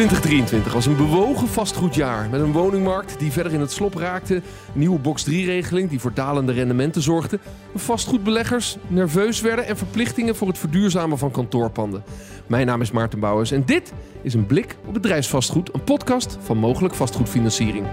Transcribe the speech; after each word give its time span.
2023 0.00 0.72
was 0.72 0.86
een 0.86 0.96
bewogen 0.96 1.48
vastgoedjaar 1.48 2.28
met 2.30 2.40
een 2.40 2.52
woningmarkt 2.52 3.18
die 3.18 3.32
verder 3.32 3.52
in 3.52 3.60
het 3.60 3.72
slop 3.72 3.94
raakte, 3.94 4.34
een 4.34 4.42
nieuwe 4.72 4.98
box 4.98 5.30
3-regeling 5.30 5.88
die 5.88 6.00
voor 6.00 6.14
dalende 6.14 6.52
rendementen 6.52 7.02
zorgde, 7.02 7.38
vastgoedbeleggers 7.74 8.76
nerveus 8.86 9.40
werden 9.40 9.66
en 9.66 9.76
verplichtingen 9.76 10.36
voor 10.36 10.48
het 10.48 10.58
verduurzamen 10.58 11.18
van 11.18 11.30
kantoorpanden. 11.30 12.04
Mijn 12.46 12.66
naam 12.66 12.80
is 12.80 12.90
Maarten 12.90 13.20
Bouwers 13.20 13.50
en 13.50 13.64
dit 13.64 13.92
is 14.22 14.34
een 14.34 14.46
blik 14.46 14.76
op 14.86 14.94
bedrijfsvastgoed, 14.94 15.74
een 15.74 15.84
podcast 15.84 16.38
van 16.40 16.56
mogelijk 16.56 16.94
vastgoedfinanciering. 16.94 17.86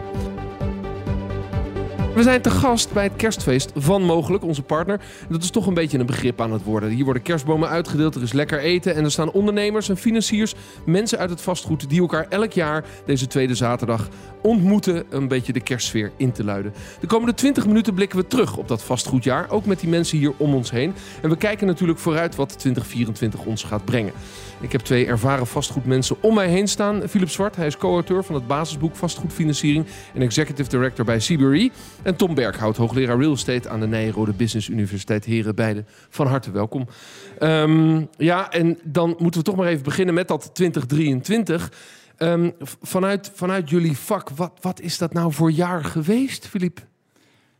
We 2.17 2.23
zijn 2.23 2.41
te 2.41 2.49
gast 2.49 2.93
bij 2.93 3.03
het 3.03 3.15
kerstfeest 3.15 3.71
van 3.75 4.01
Mogelijk, 4.01 4.43
onze 4.43 4.61
partner. 4.61 4.99
Dat 5.29 5.43
is 5.43 5.49
toch 5.49 5.67
een 5.67 5.73
beetje 5.73 5.99
een 5.99 6.05
begrip 6.05 6.41
aan 6.41 6.51
het 6.51 6.63
worden. 6.63 6.89
Hier 6.89 7.03
worden 7.03 7.23
kerstbomen 7.23 7.69
uitgedeeld, 7.69 8.15
er 8.15 8.21
is 8.21 8.33
lekker 8.33 8.59
eten... 8.59 8.95
en 8.95 9.03
er 9.03 9.11
staan 9.11 9.31
ondernemers 9.31 9.89
en 9.89 9.97
financiers, 9.97 10.53
mensen 10.85 11.17
uit 11.17 11.29
het 11.29 11.41
vastgoed... 11.41 11.89
die 11.89 12.01
elkaar 12.01 12.25
elk 12.29 12.51
jaar 12.51 12.85
deze 13.05 13.27
tweede 13.27 13.55
zaterdag 13.55 14.07
ontmoeten... 14.41 15.03
een 15.09 15.27
beetje 15.27 15.53
de 15.53 15.59
kerstsfeer 15.59 16.11
in 16.15 16.31
te 16.31 16.43
luiden. 16.43 16.73
De 16.99 17.07
komende 17.07 17.33
20 17.33 17.65
minuten 17.65 17.93
blikken 17.93 18.19
we 18.19 18.27
terug 18.27 18.57
op 18.57 18.67
dat 18.67 18.83
vastgoedjaar... 18.83 19.49
ook 19.49 19.65
met 19.65 19.79
die 19.79 19.89
mensen 19.89 20.17
hier 20.17 20.33
om 20.37 20.53
ons 20.53 20.71
heen. 20.71 20.93
En 21.21 21.29
we 21.29 21.37
kijken 21.37 21.67
natuurlijk 21.67 21.99
vooruit 21.99 22.35
wat 22.35 22.59
2024 22.59 23.45
ons 23.45 23.63
gaat 23.63 23.85
brengen. 23.85 24.13
Ik 24.59 24.71
heb 24.71 24.81
twee 24.81 25.05
ervaren 25.05 25.47
vastgoedmensen 25.47 26.15
om 26.19 26.33
mij 26.33 26.47
heen 26.47 26.67
staan. 26.67 27.01
Philip 27.09 27.29
Zwart, 27.29 27.55
hij 27.55 27.67
is 27.67 27.77
co-auteur 27.77 28.23
van 28.23 28.35
het 28.35 28.47
basisboek 28.47 28.95
Vastgoedfinanciering 28.95 29.85
en 30.13 30.21
executive 30.21 30.69
director 30.69 31.05
bij 31.05 31.17
CBRE. 31.17 31.71
En 32.07 32.15
Tom 32.15 32.33
Berghout, 32.33 32.77
hoogleraar 32.77 33.17
real 33.17 33.33
estate 33.33 33.69
aan 33.69 33.79
de 33.79 33.87
Nijrode 33.87 34.33
Business 34.33 34.67
Universiteit. 34.67 35.25
Heren, 35.25 35.55
beide 35.55 35.83
van 36.09 36.27
harte 36.27 36.51
welkom. 36.51 36.87
Ehm, 37.39 38.01
ja, 38.17 38.51
en 38.51 38.79
dan 38.83 39.15
moeten 39.19 39.39
we 39.39 39.45
toch 39.45 39.55
maar 39.55 39.67
even 39.67 39.83
beginnen 39.83 40.13
met 40.13 40.27
dat 40.27 40.49
2023. 40.53 41.71
Ehm, 42.17 42.51
vanuit, 42.81 43.31
vanuit 43.33 43.69
jullie 43.69 43.97
vak, 43.97 44.29
wat, 44.29 44.51
wat 44.61 44.81
is 44.81 44.97
dat 44.97 45.13
nou 45.13 45.33
voor 45.33 45.51
jaar 45.51 45.83
geweest, 45.83 46.47
Philippe? 46.47 46.81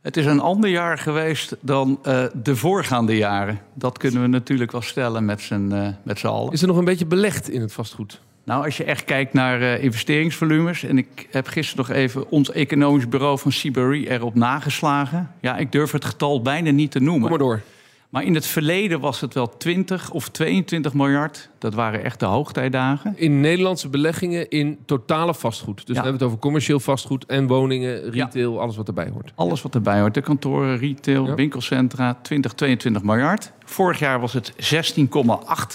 Het 0.00 0.16
is 0.16 0.26
een 0.26 0.40
ander 0.40 0.70
jaar 0.70 0.98
geweest 0.98 1.56
dan 1.60 2.00
uh, 2.06 2.24
de 2.42 2.56
voorgaande 2.56 3.16
jaren. 3.16 3.60
Dat 3.74 3.98
kunnen 3.98 4.22
we 4.22 4.28
natuurlijk 4.28 4.72
wel 4.72 4.82
stellen 4.82 5.24
met 5.24 5.40
z'n 5.40 5.70
uh, 5.72 5.88
met 6.02 6.24
allen. 6.24 6.52
Is 6.52 6.62
er 6.62 6.68
nog 6.68 6.76
een 6.76 6.84
beetje 6.84 7.06
belegd 7.06 7.48
in 7.48 7.60
het 7.60 7.72
vastgoed? 7.72 8.20
Nou, 8.48 8.64
als 8.64 8.76
je 8.76 8.84
echt 8.84 9.04
kijkt 9.04 9.32
naar 9.32 9.60
uh, 9.60 9.82
investeringsvolumes... 9.82 10.82
en 10.82 10.98
ik 10.98 11.28
heb 11.30 11.46
gisteren 11.46 11.86
nog 11.86 11.96
even 11.96 12.30
ons 12.30 12.50
economisch 12.50 13.08
bureau 13.08 13.38
van 13.38 13.50
CBRE 13.50 14.10
erop 14.10 14.34
nageslagen. 14.34 15.30
Ja, 15.40 15.56
ik 15.56 15.72
durf 15.72 15.92
het 15.92 16.04
getal 16.04 16.42
bijna 16.42 16.70
niet 16.70 16.90
te 16.90 17.00
noemen. 17.00 17.20
Kom 17.20 17.30
maar 17.30 17.38
door. 17.38 17.62
Maar 18.08 18.24
in 18.24 18.34
het 18.34 18.46
verleden 18.46 19.00
was 19.00 19.20
het 19.20 19.34
wel 19.34 19.56
20 19.56 20.10
of 20.10 20.28
22 20.28 20.94
miljard. 20.94 21.48
Dat 21.58 21.74
waren 21.74 22.04
echt 22.04 22.20
de 22.20 22.26
hoogtijdagen. 22.26 23.12
In 23.16 23.40
Nederlandse 23.40 23.88
beleggingen 23.88 24.48
in 24.48 24.78
totale 24.86 25.34
vastgoed. 25.34 25.76
Dus 25.76 25.86
ja. 25.86 25.92
we 25.92 26.00
hebben 26.00 26.12
het 26.12 26.22
over 26.22 26.38
commercieel 26.38 26.80
vastgoed 26.80 27.26
en 27.26 27.46
woningen, 27.46 28.10
retail, 28.10 28.52
ja. 28.52 28.60
alles 28.60 28.76
wat 28.76 28.88
erbij 28.88 29.08
hoort. 29.12 29.32
Alles 29.34 29.62
wat 29.62 29.74
erbij 29.74 30.00
hoort. 30.00 30.14
De 30.14 30.20
kantoren, 30.20 30.78
retail, 30.78 31.26
ja. 31.26 31.34
winkelcentra, 31.34 32.18
20, 32.22 32.52
22 32.52 33.02
miljard. 33.02 33.52
Vorig 33.64 33.98
jaar 33.98 34.20
was 34.20 34.32
het 34.32 34.52
16,8 34.52 34.56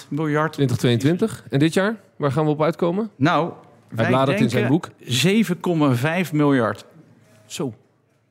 miljard. 0.09 0.53
2022. 0.53 1.43
En 1.49 1.59
dit 1.59 1.73
jaar? 1.73 1.95
Waar 2.23 2.31
gaan 2.31 2.45
we 2.45 2.51
op 2.51 2.61
uitkomen? 2.61 3.09
Nou, 3.15 3.51
Hij 3.95 4.07
bladert 4.07 4.39
in 4.39 4.49
zijn 4.49 4.67
boek. 4.67 4.89
7,5 4.99 6.31
miljard. 6.31 6.85
Zo. 7.45 7.73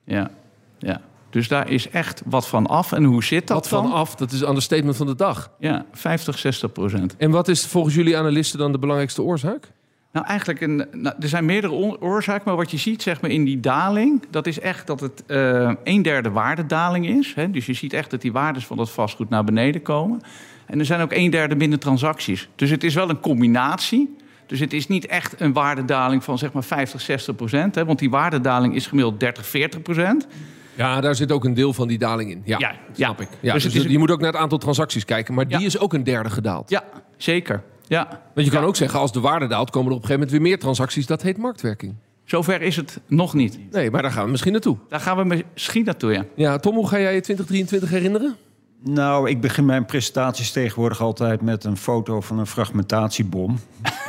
Ja, 0.04 0.30
ja. 0.78 1.00
Dus 1.30 1.48
daar 1.48 1.70
is 1.70 1.88
echt 1.90 2.22
wat 2.26 2.48
van 2.48 2.66
af. 2.66 2.92
En 2.92 3.04
hoe 3.04 3.24
zit 3.24 3.46
dat 3.46 3.56
Wat 3.56 3.68
van 3.68 3.82
dan? 3.82 3.92
af, 3.92 4.14
dat 4.14 4.32
is 4.32 4.40
een 4.40 4.48
understatement 4.48 4.96
van 4.96 5.06
de 5.06 5.14
dag. 5.14 5.50
Ja, 5.58 5.84
50, 5.92 6.38
60 6.38 6.72
procent. 6.72 7.16
En 7.16 7.30
wat 7.30 7.48
is 7.48 7.66
volgens 7.66 7.94
jullie 7.94 8.16
analisten 8.16 8.58
dan 8.58 8.72
de 8.72 8.78
belangrijkste 8.78 9.22
oorzaak? 9.22 9.70
Nou, 10.12 10.26
eigenlijk, 10.26 10.60
een, 10.60 10.76
nou, 10.92 11.16
er 11.20 11.28
zijn 11.28 11.44
meerdere 11.44 12.00
oorzaken. 12.00 12.42
Maar 12.44 12.56
wat 12.56 12.70
je 12.70 12.76
ziet 12.76 13.02
zeg 13.02 13.20
maar, 13.20 13.30
in 13.30 13.44
die 13.44 13.60
daling... 13.60 14.22
dat 14.30 14.46
is 14.46 14.60
echt 14.60 14.86
dat 14.86 15.00
het 15.00 15.24
uh, 15.26 15.72
een 15.84 16.02
derde 16.02 16.30
waardedaling 16.30 17.06
is. 17.06 17.34
Hè? 17.34 17.50
Dus 17.50 17.66
je 17.66 17.72
ziet 17.72 17.92
echt 17.92 18.10
dat 18.10 18.20
die 18.20 18.32
waardes 18.32 18.66
van 18.66 18.76
dat 18.76 18.90
vastgoed 18.90 19.28
naar 19.28 19.44
beneden 19.44 19.82
komen. 19.82 20.20
En 20.66 20.78
er 20.78 20.84
zijn 20.84 21.00
ook 21.00 21.12
een 21.12 21.30
derde 21.30 21.54
minder 21.54 21.78
transacties. 21.78 22.48
Dus 22.54 22.70
het 22.70 22.84
is 22.84 22.94
wel 22.94 23.10
een 23.10 23.20
combinatie... 23.20 24.16
Dus 24.46 24.60
het 24.60 24.72
is 24.72 24.86
niet 24.86 25.06
echt 25.06 25.40
een 25.40 25.52
waardedaling 25.52 26.24
van 26.24 26.38
zeg 26.38 26.52
maar 26.52 26.64
50, 26.64 27.00
60 27.00 27.36
procent. 27.36 27.74
Want 27.74 27.98
die 27.98 28.10
waardedaling 28.10 28.74
is 28.74 28.86
gemiddeld 28.86 29.20
30, 29.20 29.46
40 29.46 29.82
procent. 29.82 30.26
Ja, 30.74 31.00
daar 31.00 31.14
zit 31.14 31.32
ook 31.32 31.44
een 31.44 31.54
deel 31.54 31.72
van 31.72 31.88
die 31.88 31.98
daling 31.98 32.30
in. 32.30 32.42
Ja, 32.44 32.58
ja 32.58 32.74
snap 32.92 33.20
ik. 33.20 33.28
Ja, 33.40 33.52
dus, 33.52 33.72
dus 33.72 33.82
je 33.82 33.98
moet 33.98 34.10
ook 34.10 34.20
naar 34.20 34.32
het 34.32 34.40
aantal 34.40 34.58
transacties 34.58 35.04
kijken. 35.04 35.34
Maar 35.34 35.48
die 35.48 35.64
is 35.64 35.78
ook 35.78 35.92
een 35.92 36.04
derde 36.04 36.30
gedaald. 36.30 36.70
Ja, 36.70 36.84
zeker. 37.16 37.62
Ja. 37.86 38.20
Want 38.34 38.46
je 38.46 38.52
kan 38.52 38.64
ook 38.64 38.76
zeggen, 38.76 39.00
als 39.00 39.12
de 39.12 39.20
waarde 39.20 39.46
daalt... 39.46 39.70
komen 39.70 39.90
er 39.90 39.96
op 39.96 40.02
een 40.02 40.08
gegeven 40.08 40.28
moment 40.28 40.30
weer 40.30 40.50
meer 40.50 40.58
transacties. 40.58 41.06
Dat 41.06 41.22
heet 41.22 41.38
marktwerking. 41.38 41.94
Zover 42.24 42.62
is 42.62 42.76
het 42.76 43.00
nog 43.06 43.34
niet. 43.34 43.58
Nee, 43.70 43.90
maar 43.90 44.02
daar 44.02 44.12
gaan 44.12 44.24
we 44.24 44.30
misschien 44.30 44.52
naartoe. 44.52 44.76
Daar 44.88 45.00
gaan 45.00 45.28
we 45.28 45.44
misschien 45.52 45.84
naartoe, 45.84 46.12
ja. 46.12 46.24
Ja, 46.34 46.58
Tom, 46.58 46.74
hoe 46.74 46.88
ga 46.88 46.98
jij 46.98 47.14
je 47.14 47.20
2023 47.20 47.90
herinneren? 47.90 48.36
Nou, 48.84 49.28
ik 49.28 49.40
begin 49.40 49.64
mijn 49.64 49.84
presentaties 49.84 50.50
tegenwoordig 50.52 51.00
altijd 51.00 51.40
met 51.40 51.64
een 51.64 51.76
foto 51.76 52.20
van 52.20 52.38
een 52.38 52.46
fragmentatiebom. 52.46 53.58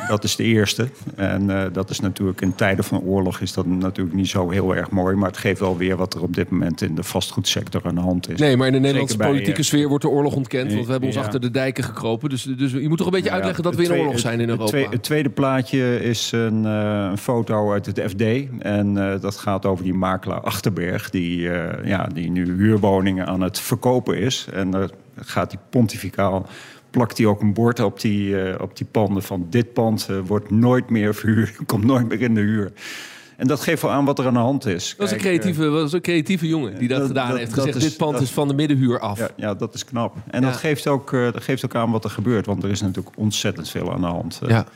Dat 0.08 0.24
is 0.24 0.36
de 0.36 0.42
eerste. 0.42 0.88
En 1.16 1.42
uh, 1.42 1.62
dat 1.72 1.90
is 1.90 2.00
natuurlijk 2.00 2.40
in 2.40 2.54
tijden 2.54 2.84
van 2.84 3.00
oorlog 3.00 3.40
is 3.40 3.52
dat 3.52 3.66
natuurlijk 3.66 4.16
niet 4.16 4.28
zo 4.28 4.50
heel 4.50 4.76
erg 4.76 4.90
mooi. 4.90 5.16
Maar 5.16 5.28
het 5.28 5.38
geeft 5.38 5.60
wel 5.60 5.76
weer 5.76 5.96
wat 5.96 6.14
er 6.14 6.22
op 6.22 6.34
dit 6.34 6.50
moment 6.50 6.82
in 6.82 6.94
de 6.94 7.02
vastgoedsector 7.02 7.80
aan 7.84 7.94
de 7.94 8.00
hand 8.00 8.30
is. 8.30 8.38
Nee, 8.38 8.56
maar 8.56 8.66
in 8.66 8.72
de 8.72 8.78
Nederlandse 8.78 9.16
bij, 9.16 9.26
politieke 9.26 9.58
uh, 9.58 9.64
sfeer 9.64 9.88
wordt 9.88 10.04
de 10.04 10.10
oorlog 10.10 10.34
ontkend. 10.34 10.72
Want 10.72 10.84
we 10.84 10.90
hebben 10.90 11.08
ons 11.08 11.18
ja. 11.18 11.24
achter 11.24 11.40
de 11.40 11.50
dijken 11.50 11.84
gekropen. 11.84 12.30
Dus, 12.30 12.42
dus 12.42 12.72
je 12.72 12.88
moet 12.88 12.98
toch 12.98 13.06
een 13.06 13.12
beetje 13.12 13.28
ja, 13.28 13.34
uitleggen 13.34 13.62
dat 13.62 13.74
we 13.74 13.80
in 13.80 13.86
tweede, 13.86 14.04
oorlog 14.04 14.20
zijn 14.20 14.40
in 14.40 14.48
Europa. 14.48 14.62
Het 14.62 14.72
tweede, 14.72 14.90
het 14.92 15.02
tweede 15.02 15.30
plaatje 15.30 16.00
is 16.00 16.32
een, 16.32 16.64
uh, 16.64 17.08
een, 17.10 17.18
foto 17.18 17.72
uit 17.72 17.86
het 17.86 18.00
FD. 18.08 18.22
En 18.58 18.94
dat 19.20 19.36
gaat 19.36 19.66
over 19.66 19.84
die 19.84 19.94
makelaar 19.94 20.40
Achterberg. 20.40 21.10
Die, 21.10 21.40
ja, 21.84 22.08
die 22.12 22.30
nu 22.30 22.56
huurwoningen 22.56 23.26
aan 23.26 23.40
het 23.40 23.60
verkopen 23.60 24.18
is. 24.18 24.46
En 24.52 24.70
daar 24.70 24.90
gaat 25.16 25.50
die 25.50 25.58
pontificaal 25.70 26.46
plakt 26.94 27.18
hij 27.18 27.26
ook 27.26 27.40
een 27.40 27.52
bord 27.52 27.80
op 27.80 28.00
die, 28.00 28.28
uh, 28.28 28.54
op 28.60 28.76
die 28.76 28.86
panden 28.86 29.22
van 29.22 29.46
dit 29.50 29.72
pand 29.72 30.08
uh, 30.10 30.18
wordt 30.26 30.50
nooit 30.50 30.90
meer 30.90 31.14
verhuurd, 31.14 31.56
komt 31.66 31.84
nooit 31.84 32.08
meer 32.08 32.20
in 32.20 32.34
de 32.34 32.40
huur. 32.40 32.72
En 33.36 33.46
dat 33.46 33.60
geeft 33.60 33.82
wel 33.82 33.90
aan 33.90 34.04
wat 34.04 34.18
er 34.18 34.26
aan 34.26 34.32
de 34.32 34.38
hand 34.38 34.66
is. 34.66 34.94
Dat 34.96 35.06
is 35.06 35.12
een 35.12 35.18
creatieve, 35.18 35.68
was 35.68 35.92
een 35.92 36.00
creatieve 36.00 36.46
jongen 36.46 36.78
die 36.78 36.88
dat, 36.88 36.98
dat 36.98 37.06
gedaan 37.06 37.28
dat, 37.28 37.38
heeft. 37.38 37.52
Gezegd, 37.52 37.76
is, 37.76 37.82
dit 37.82 37.96
pand 37.96 38.20
is 38.20 38.30
van 38.30 38.48
de 38.48 38.54
middenhuur 38.54 38.98
af. 38.98 39.18
Ja, 39.18 39.28
ja 39.36 39.54
dat 39.54 39.74
is 39.74 39.84
knap. 39.84 40.16
En 40.30 40.40
ja. 40.40 40.46
dat, 40.46 40.56
geeft 40.56 40.86
ook, 40.86 41.10
dat 41.10 41.42
geeft 41.42 41.64
ook 41.64 41.74
aan 41.74 41.90
wat 41.90 42.04
er 42.04 42.10
gebeurt. 42.10 42.46
Want 42.46 42.62
er 42.62 42.70
is 42.70 42.80
natuurlijk 42.80 43.16
ontzettend 43.18 43.70
veel 43.70 43.92
aan 43.92 44.00
de 44.00 44.06
hand. 44.06 44.40
Ja. 44.46 44.66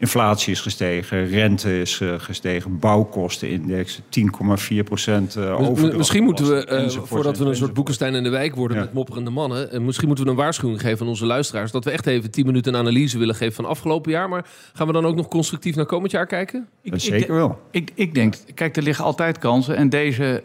Inflatie 0.00 0.52
is 0.52 0.60
gestegen, 0.60 1.26
rente 1.26 1.80
is 1.80 2.00
uh, 2.00 2.14
gestegen, 2.18 2.78
bouwkostenindex 2.78 4.00
10,4 4.00 4.78
procent 4.84 5.36
uh, 5.36 5.70
Misschien 5.96 6.24
moeten 6.24 6.46
we, 6.46 6.88
uh, 6.96 7.02
voordat 7.02 7.38
we 7.38 7.44
een 7.44 7.56
soort 7.56 7.74
Boekenstein 7.74 8.14
in 8.14 8.22
de 8.22 8.28
wijk 8.28 8.54
worden 8.54 8.76
ja. 8.76 8.82
met 8.82 8.92
mopperende 8.92 9.30
mannen... 9.30 9.84
misschien 9.84 10.06
moeten 10.06 10.24
we 10.24 10.30
een 10.30 10.36
waarschuwing 10.36 10.80
geven 10.80 11.00
aan 11.00 11.08
onze 11.08 11.26
luisteraars... 11.26 11.70
dat 11.70 11.84
we 11.84 11.90
echt 11.90 12.06
even 12.06 12.30
10 12.30 12.46
minuten 12.46 12.74
een 12.74 12.80
analyse 12.80 13.18
willen 13.18 13.34
geven 13.34 13.54
van 13.54 13.64
afgelopen 13.64 14.10
jaar. 14.10 14.28
Maar 14.28 14.46
gaan 14.72 14.86
we 14.86 14.92
dan 14.92 15.06
ook 15.06 15.16
nog 15.16 15.28
constructief 15.28 15.76
naar 15.76 15.86
komend 15.86 16.10
jaar 16.10 16.26
kijken? 16.26 16.68
Ik, 16.82 16.92
Zeker 16.96 17.34
wel. 17.34 17.60
Ik, 17.70 17.90
ik 17.94 18.14
denk, 18.14 18.34
kijk, 18.54 18.76
er 18.76 18.82
liggen 18.82 19.04
altijd 19.04 19.38
kansen. 19.38 19.76
En 19.76 19.88
deze, 19.88 20.42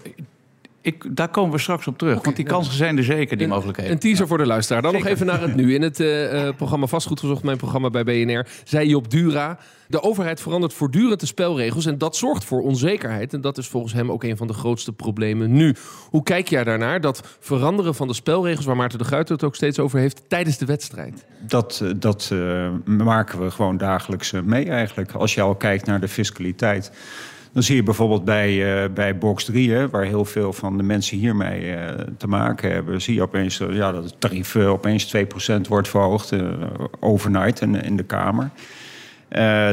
ik, 0.83 1.15
daar 1.15 1.29
komen 1.29 1.51
we 1.51 1.57
straks 1.57 1.87
op 1.87 1.97
terug. 1.97 2.13
Okay, 2.13 2.23
want 2.23 2.35
die 2.35 2.45
kansen 2.45 2.73
zijn 2.73 2.97
er 2.97 3.03
zeker, 3.03 3.37
die 3.37 3.45
een, 3.45 3.53
mogelijkheden. 3.53 3.91
Een 3.91 3.99
teaser 3.99 4.21
ja. 4.21 4.27
voor 4.27 4.37
de 4.37 4.45
luisteraar. 4.45 4.81
Dan 4.81 4.91
zeker. 4.91 5.05
nog 5.05 5.15
even 5.15 5.27
naar 5.27 5.41
het 5.41 5.55
nu. 5.55 5.73
In 5.75 5.81
het 5.81 5.99
uh, 5.99 6.49
programma 6.55 6.85
Vastgoed 6.85 7.19
Gezocht, 7.19 7.43
mijn 7.43 7.57
programma 7.57 7.89
bij 7.89 8.03
BNR... 8.03 8.47
zei 8.63 8.87
Job 8.87 9.09
Dura... 9.09 9.57
de 9.87 10.01
overheid 10.01 10.41
verandert 10.41 10.73
voortdurend 10.73 11.19
de 11.19 11.25
spelregels... 11.25 11.85
en 11.85 11.97
dat 11.97 12.15
zorgt 12.15 12.43
voor 12.43 12.61
onzekerheid. 12.61 13.33
En 13.33 13.41
dat 13.41 13.57
is 13.57 13.67
volgens 13.67 13.93
hem 13.93 14.11
ook 14.11 14.23
een 14.23 14.37
van 14.37 14.47
de 14.47 14.53
grootste 14.53 14.93
problemen 14.93 15.51
nu. 15.51 15.75
Hoe 16.09 16.23
kijk 16.23 16.47
jij 16.47 16.63
daarnaar? 16.63 17.01
Dat 17.01 17.37
veranderen 17.39 17.95
van 17.95 18.07
de 18.07 18.13
spelregels... 18.13 18.65
waar 18.65 18.75
Maarten 18.75 18.99
de 18.99 19.05
Guiter 19.05 19.33
het 19.33 19.43
ook 19.43 19.55
steeds 19.55 19.79
over 19.79 19.99
heeft... 19.99 20.23
tijdens 20.27 20.57
de 20.57 20.65
wedstrijd? 20.65 21.25
Dat, 21.39 21.83
dat 21.95 22.29
uh, 22.33 22.69
maken 22.85 23.43
we 23.43 23.51
gewoon 23.51 23.77
dagelijks 23.77 24.31
mee 24.31 24.69
eigenlijk. 24.69 25.11
Als 25.11 25.33
je 25.33 25.41
al 25.41 25.55
kijkt 25.55 25.85
naar 25.85 25.99
de 25.99 26.07
fiscaliteit... 26.07 26.91
Dan 27.53 27.63
zie 27.63 27.75
je 27.75 27.83
bijvoorbeeld 27.83 28.25
bij, 28.25 28.83
uh, 28.83 28.93
bij 28.93 29.17
box 29.17 29.43
3, 29.43 29.71
hè, 29.71 29.89
waar 29.89 30.03
heel 30.03 30.25
veel 30.25 30.53
van 30.53 30.77
de 30.77 30.83
mensen 30.83 31.17
hiermee 31.17 31.75
uh, 31.75 31.89
te 32.17 32.27
maken 32.27 32.71
hebben, 32.71 33.01
zie 33.01 33.13
je 33.13 33.21
opeens 33.21 33.59
uh, 33.59 33.75
ja, 33.75 33.91
dat 33.91 34.03
het 34.03 34.15
tarief 34.19 34.55
opeens 34.55 35.15
2% 35.15 35.19
wordt 35.67 35.87
verhoogd 35.87 36.33
overnight 36.99 37.61
in, 37.61 37.83
in 37.83 37.95
de 37.95 38.03
Kamer. 38.03 38.49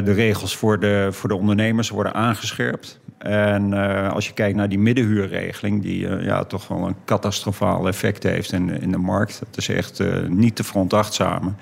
de 0.05 0.13
regels 0.13 0.57
voor 0.57 0.81
de, 0.81 1.09
voor 1.11 1.29
de 1.29 1.37
ondernemers 1.37 1.89
worden 1.89 2.15
aangescherpt. 2.15 3.01
En 3.19 3.73
als 4.13 4.27
je 4.27 4.33
kijkt 4.33 4.57
naar 4.57 4.69
die 4.69 4.79
middenhuurregeling, 4.79 5.83
die 5.83 6.09
ja, 6.09 6.45
toch 6.45 6.69
wel 6.69 6.87
een 6.87 6.97
catastrofaal 7.05 7.89
effect 7.89 8.23
heeft 8.23 8.53
in, 8.53 8.81
in 8.81 8.91
de 8.91 8.99
markt, 8.99 9.39
dat 9.39 9.57
is 9.57 9.69
echt 9.69 10.03
niet 10.29 10.57
te 10.57 10.65
veronachtzamen. 10.65 11.57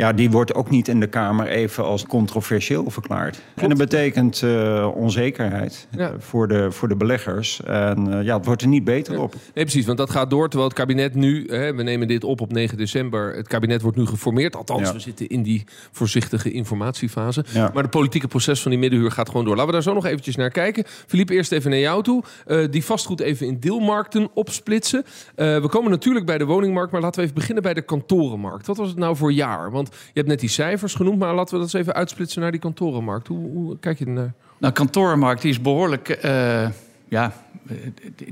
Ja, 0.00 0.12
die 0.12 0.30
wordt 0.30 0.54
ook 0.54 0.70
niet 0.70 0.88
in 0.88 1.00
de 1.00 1.06
Kamer 1.06 1.46
even 1.46 1.84
als 1.84 2.06
controversieel 2.06 2.90
verklaard. 2.90 3.42
En 3.54 3.68
dat 3.68 3.78
betekent 3.78 4.42
uh, 4.42 4.88
onzekerheid 4.94 5.86
ja. 5.96 6.12
voor, 6.18 6.48
de, 6.48 6.72
voor 6.72 6.88
de 6.88 6.96
beleggers. 6.96 7.62
En 7.62 8.08
uh, 8.08 8.22
ja, 8.22 8.36
het 8.36 8.46
wordt 8.46 8.62
er 8.62 8.68
niet 8.68 8.84
beter 8.84 9.20
op. 9.20 9.34
Nee, 9.54 9.64
precies, 9.64 9.86
want 9.86 9.98
dat 9.98 10.10
gaat 10.10 10.30
door 10.30 10.48
terwijl 10.48 10.68
het 10.68 10.78
kabinet 10.78 11.14
nu, 11.14 11.46
hè, 11.48 11.74
we 11.74 11.82
nemen 11.82 12.08
dit 12.08 12.24
op 12.24 12.40
op 12.40 12.52
9 12.52 12.76
december, 12.76 13.34
het 13.34 13.48
kabinet 13.48 13.82
wordt 13.82 13.96
nu 13.96 14.06
geformeerd. 14.06 14.56
Althans, 14.56 14.92
we 14.92 15.00
zitten 15.00 15.28
in 15.28 15.42
die 15.42 15.64
voorzichtige 15.90 16.50
informatiefase. 16.50 17.44
Maar 17.74 17.82
de 17.82 17.88
politieke 17.88 18.28
proces 18.28 18.62
van 18.62 18.70
die 18.70 18.80
middenhuur 18.80 19.10
gaat 19.10 19.28
gewoon 19.28 19.44
door. 19.44 19.54
Laten 19.54 19.66
we 19.66 19.74
daar 19.74 19.82
zo 19.82 19.94
nog 19.94 20.06
eventjes 20.06 20.36
naar 20.36 20.50
kijken. 20.50 20.84
Philippe, 21.06 21.32
eerst 21.32 21.52
even 21.52 21.70
naar 21.70 21.78
jou 21.78 22.02
toe. 22.02 22.22
Uh, 22.46 22.64
die 22.70 22.84
vastgoed 22.84 23.20
even 23.20 23.46
in 23.46 23.60
deelmarkten 23.60 24.28
opsplitsen. 24.34 25.04
we 25.34 25.68
komen 25.70 25.90
natuurlijk 25.90 26.26
bij 26.26 26.38
de 26.38 26.44
woningmarkt, 26.44 26.92
maar 26.92 27.00
laten 27.00 27.16
we 27.16 27.22
even 27.22 27.38
beginnen 27.38 27.62
bij 27.62 27.74
de 27.74 27.82
kantorenmarkt. 27.82 28.66
Wat 28.66 28.76
was 28.76 28.88
het 28.88 28.98
nou 28.98 29.16
voor 29.16 29.32
jaar? 29.32 29.70
Want 29.70 29.89
je 29.92 30.10
hebt 30.14 30.28
net 30.28 30.40
die 30.40 30.48
cijfers 30.48 30.94
genoemd, 30.94 31.18
maar 31.18 31.34
laten 31.34 31.54
we 31.54 31.60
dat 31.60 31.74
eens 31.74 31.82
even 31.82 31.94
uitsplitsen 31.94 32.42
naar 32.42 32.50
die 32.50 32.60
kantorenmarkt. 32.60 33.28
Hoe, 33.28 33.50
hoe 33.50 33.78
kijk 33.78 33.98
je 33.98 34.04
ernaar? 34.04 34.32
Nou, 34.58 34.72
kantorenmarkt 34.72 35.42
die 35.42 35.50
is 35.50 35.60
behoorlijk. 35.60 36.20
Uh, 36.24 36.68
ja, 37.08 37.32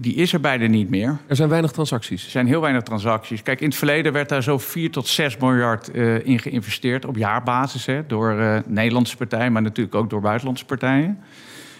die 0.00 0.14
is 0.14 0.32
er 0.32 0.40
bijna 0.40 0.66
niet 0.66 0.90
meer. 0.90 1.18
Er 1.26 1.36
zijn 1.36 1.48
weinig 1.48 1.70
transacties. 1.72 2.24
Er 2.24 2.30
zijn 2.30 2.46
heel 2.46 2.60
weinig 2.60 2.82
transacties. 2.82 3.42
Kijk, 3.42 3.60
in 3.60 3.66
het 3.68 3.76
verleden 3.76 4.12
werd 4.12 4.28
daar 4.28 4.42
zo 4.42 4.58
4 4.58 4.90
tot 4.90 5.06
6 5.06 5.36
miljard 5.36 5.94
uh, 5.94 6.26
in 6.26 6.38
geïnvesteerd 6.38 7.04
op 7.04 7.16
jaarbasis 7.16 7.86
hè, 7.86 8.06
door 8.06 8.32
uh, 8.32 8.58
Nederlandse 8.66 9.16
partijen, 9.16 9.52
maar 9.52 9.62
natuurlijk 9.62 9.94
ook 9.94 10.10
door 10.10 10.20
buitenlandse 10.20 10.64
partijen. 10.64 11.18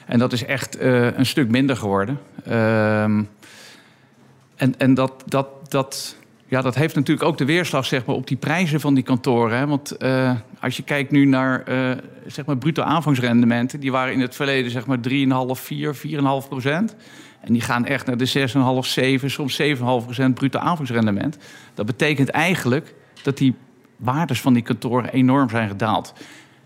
En 0.07 0.19
dat 0.19 0.33
is 0.33 0.45
echt 0.45 0.81
een 0.81 1.27
stuk 1.27 1.51
minder 1.51 1.77
geworden. 1.77 2.19
Ehm, 2.45 3.23
en 4.57 4.79
en 4.79 4.95
dat, 4.95 5.25
dat, 5.27 5.71
dat 5.71 6.17
ja, 6.49 6.63
dat 6.63 6.75
heeft 6.75 6.95
natuurlijk 6.95 7.29
ook 7.29 7.39
de 7.39 7.45
weerslag 7.45 7.87
zeg 7.87 8.05
maar, 8.05 8.17
op 8.17 8.27
die 8.27 8.37
prijzen 8.37 8.81
van 8.81 8.95
die 8.95 9.05
kantoren. 9.05 9.59
Hè? 9.59 9.67
Want 9.67 9.97
uh, 9.99 10.33
als 10.61 10.77
je 10.77 10.83
kijkt 10.83 11.11
nu 11.11 11.25
naar 11.25 11.65
uh, 11.69 11.91
zeg 12.27 12.47
maar 12.47 12.59
bruto 12.59 12.83
aanvangsrendementen... 12.83 13.81
die 13.81 13.93
waren 13.93 14.13
in 14.13 14.21
het 14.21 14.35
verleden 14.35 14.71
zeg 14.71 14.87
maar 14.87 14.99
3,5, 14.99 15.05
4, 15.53 15.97
4,5 15.97 16.01
procent. 16.49 16.97
En 17.41 17.53
die 17.53 17.63
gaan 17.63 17.87
echt 17.87 18.07
naar 18.07 18.17
de 18.17 18.49
6,5, 18.83 18.89
7, 18.89 19.31
soms 19.31 19.63
7,5 19.63 19.79
procent 19.79 20.35
bruto 20.35 20.59
aanvangsrendement. 20.59 21.39
Dat 21.75 21.87
betekent 21.87 22.29
eigenlijk 22.29 22.95
dat 23.23 23.39
die 23.39 23.55
waardes 23.97 24.41
van 24.41 24.53
die 24.53 24.63
kantoren 24.63 25.13
enorm 25.13 25.49
zijn 25.51 25.69
gedaald. 25.69 26.13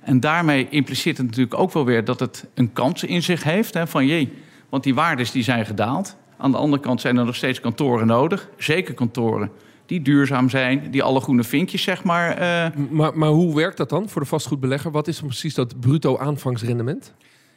En 0.00 0.20
daarmee 0.20 0.69
impliceert 0.70 1.17
het 1.17 1.26
natuurlijk 1.26 1.58
ook 1.58 1.73
wel 1.73 1.85
weer 1.85 2.05
dat 2.05 2.20
het 2.20 2.46
een 2.55 2.73
kans 2.73 3.05
in 3.05 3.23
zich 3.23 3.43
heeft. 3.43 3.75
Hè, 3.75 3.87
van 3.87 4.06
jee, 4.06 4.32
want 4.69 4.82
die 4.82 4.94
waardes 4.94 5.31
die 5.31 5.43
zijn 5.43 5.67
gedaald. 5.67 6.17
Aan 6.38 6.50
de 6.50 6.56
andere 6.56 6.82
kant 6.82 7.00
zijn 7.00 7.17
er 7.17 7.25
nog 7.25 7.37
steeds 7.37 7.61
kantoren 7.61 8.06
nodig. 8.06 8.49
Zeker 8.56 8.94
kantoren 8.94 9.50
die 9.93 10.03
duurzaam 10.03 10.49
zijn, 10.49 10.91
die 10.91 11.03
alle 11.03 11.21
groene 11.21 11.44
vinkjes, 11.44 11.83
zeg 11.83 12.05
maar. 12.05 12.41
Uh... 12.41 12.67
Maar, 12.91 13.19
maar 13.19 13.29
hoe 13.29 13.55
werkt 13.55 13.77
dat 13.77 13.89
dan 13.89 14.09
voor 14.09 14.21
de 14.21 14.29
vastgoedbelegger? 14.29 14.91
Wat 14.91 15.09
is 15.09 15.19
dan 15.19 15.29
precies 15.29 15.55
dat 15.55 15.81
bruto 15.81 16.19
aanvangsrendement? 16.19 17.12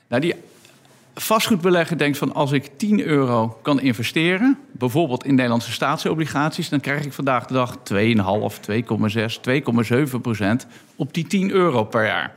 Nou, 0.08 0.22
die 0.22 0.34
vastgoedbelegger 1.14 1.98
denkt 1.98 2.18
van 2.18 2.34
als 2.34 2.52
ik 2.52 2.70
10 2.78 3.02
euro 3.02 3.58
kan 3.62 3.82
investeren, 3.82 4.58
bijvoorbeeld 4.72 5.26
in 5.26 5.36
Nederlandse 5.36 5.72
staatsobligaties, 5.72 6.70
dan 6.70 6.80
krijg 6.80 7.06
ik 7.06 7.14
vandaag 7.14 7.46
de 7.46 7.54
dag 7.54 7.78
2,5, 7.94 8.60
2,6, 8.72 10.06
2,7 10.16 10.22
procent 10.22 10.68
op 10.96 11.14
die 11.14 11.28
10 11.28 11.52
euro 11.52 11.84
per 11.84 12.06
jaar. 12.06 12.34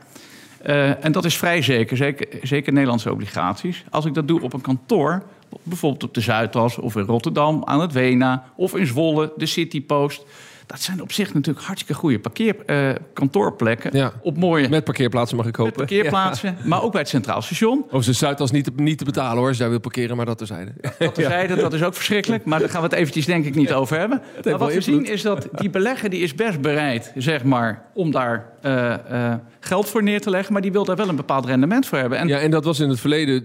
Uh, 0.67 1.05
en 1.05 1.11
dat 1.11 1.25
is 1.25 1.37
vrij 1.37 1.61
zeker, 1.61 1.97
zeker, 1.97 2.27
zeker 2.41 2.73
Nederlandse 2.73 3.11
obligaties. 3.11 3.83
Als 3.89 4.05
ik 4.05 4.13
dat 4.13 4.27
doe 4.27 4.41
op 4.41 4.53
een 4.53 4.61
kantoor, 4.61 5.23
bijvoorbeeld 5.63 6.03
op 6.03 6.13
de 6.13 6.21
Zuidas 6.21 6.77
of 6.77 6.95
in 6.95 7.03
Rotterdam 7.03 7.61
aan 7.65 7.81
het 7.81 7.91
Wena 7.91 8.43
of 8.55 8.75
in 8.75 8.87
Zwolle, 8.87 9.33
de 9.35 9.45
City 9.45 9.85
Post. 9.85 10.25
Dat 10.69 10.81
zijn 10.81 11.01
op 11.01 11.11
zich 11.11 11.33
natuurlijk 11.33 11.65
hartstikke 11.65 12.01
goede 12.01 12.19
parkeer, 12.19 12.55
uh, 12.65 12.95
kantoorplekken. 13.13 13.97
Ja. 13.97 14.11
Op 14.21 14.37
mooie, 14.37 14.69
met 14.69 14.83
parkeerplaatsen 14.83 15.37
mag 15.37 15.45
ik 15.45 15.55
hopen. 15.55 15.73
Met 15.77 15.87
parkeerplaatsen, 15.87 16.57
maar 16.63 16.83
ook 16.83 16.91
bij 16.91 17.01
het 17.01 17.09
Centraal 17.09 17.41
Station. 17.41 17.85
Of 17.91 18.03
ze 18.03 18.13
Zuidas 18.13 18.51
niet 18.51 18.63
te, 18.63 18.71
niet 18.75 18.97
te 18.97 19.03
betalen 19.03 19.37
hoor, 19.37 19.47
als 19.47 19.57
jij 19.57 19.69
wil 19.69 19.79
parkeren, 19.79 20.15
maar 20.15 20.25
dat 20.25 20.37
terzijde. 20.37 20.71
Dat 20.99 21.15
terzijde, 21.15 21.55
ja. 21.55 21.61
dat 21.61 21.73
is 21.73 21.83
ook 21.83 21.93
verschrikkelijk. 21.93 22.45
Maar 22.45 22.59
daar 22.59 22.69
gaan 22.69 22.81
we 22.81 22.87
het 22.87 22.95
eventjes 22.95 23.25
denk 23.25 23.45
ik 23.45 23.55
niet 23.55 23.73
over 23.73 23.99
hebben. 23.99 24.21
Maar 24.43 24.57
wat 24.57 24.73
we 24.73 24.81
zien 24.81 25.05
is 25.05 25.21
dat 25.21 25.47
die 25.51 25.69
belegger 25.69 26.09
die 26.09 26.21
is 26.21 26.35
best 26.35 26.61
bereid, 26.61 27.11
zeg 27.15 27.43
maar, 27.43 27.85
om 27.93 28.11
daar 28.11 28.49
uh, 28.65 28.93
uh, 29.11 29.33
geld 29.59 29.89
voor 29.89 30.03
neer 30.03 30.21
te 30.21 30.29
leggen. 30.29 30.53
Maar 30.53 30.61
die 30.61 30.71
wil 30.71 30.85
daar 30.85 30.95
wel 30.95 31.09
een 31.09 31.15
bepaald 31.15 31.45
rendement 31.45 31.85
voor 31.85 31.97
hebben. 31.97 32.17
En 32.17 32.27
ja, 32.27 32.39
en 32.39 32.51
dat 32.51 32.63
was 32.63 32.79
in 32.79 32.89
het 32.89 32.99
verleden 32.99 33.43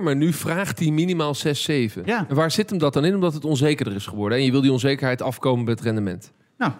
3-4, 0.00 0.02
maar 0.02 0.16
nu 0.16 0.32
vraagt 0.32 0.78
hij 0.78 0.90
minimaal 0.90 1.34
6-7. 1.36 1.40
Ja. 2.04 2.26
En 2.28 2.34
waar 2.34 2.50
zit 2.50 2.70
hem 2.70 2.78
dat 2.78 2.92
dan 2.92 3.04
in? 3.04 3.14
Omdat 3.14 3.34
het 3.34 3.44
onzekerder 3.44 3.94
is 3.94 4.06
geworden. 4.06 4.38
En 4.38 4.44
je 4.44 4.50
wil 4.50 4.60
die 4.60 4.72
onzekerheid 4.72 5.22
afkomen 5.22 5.64
met 5.64 5.78
het 5.78 5.84
rendement. 5.86 6.32
Nou, 6.62 6.72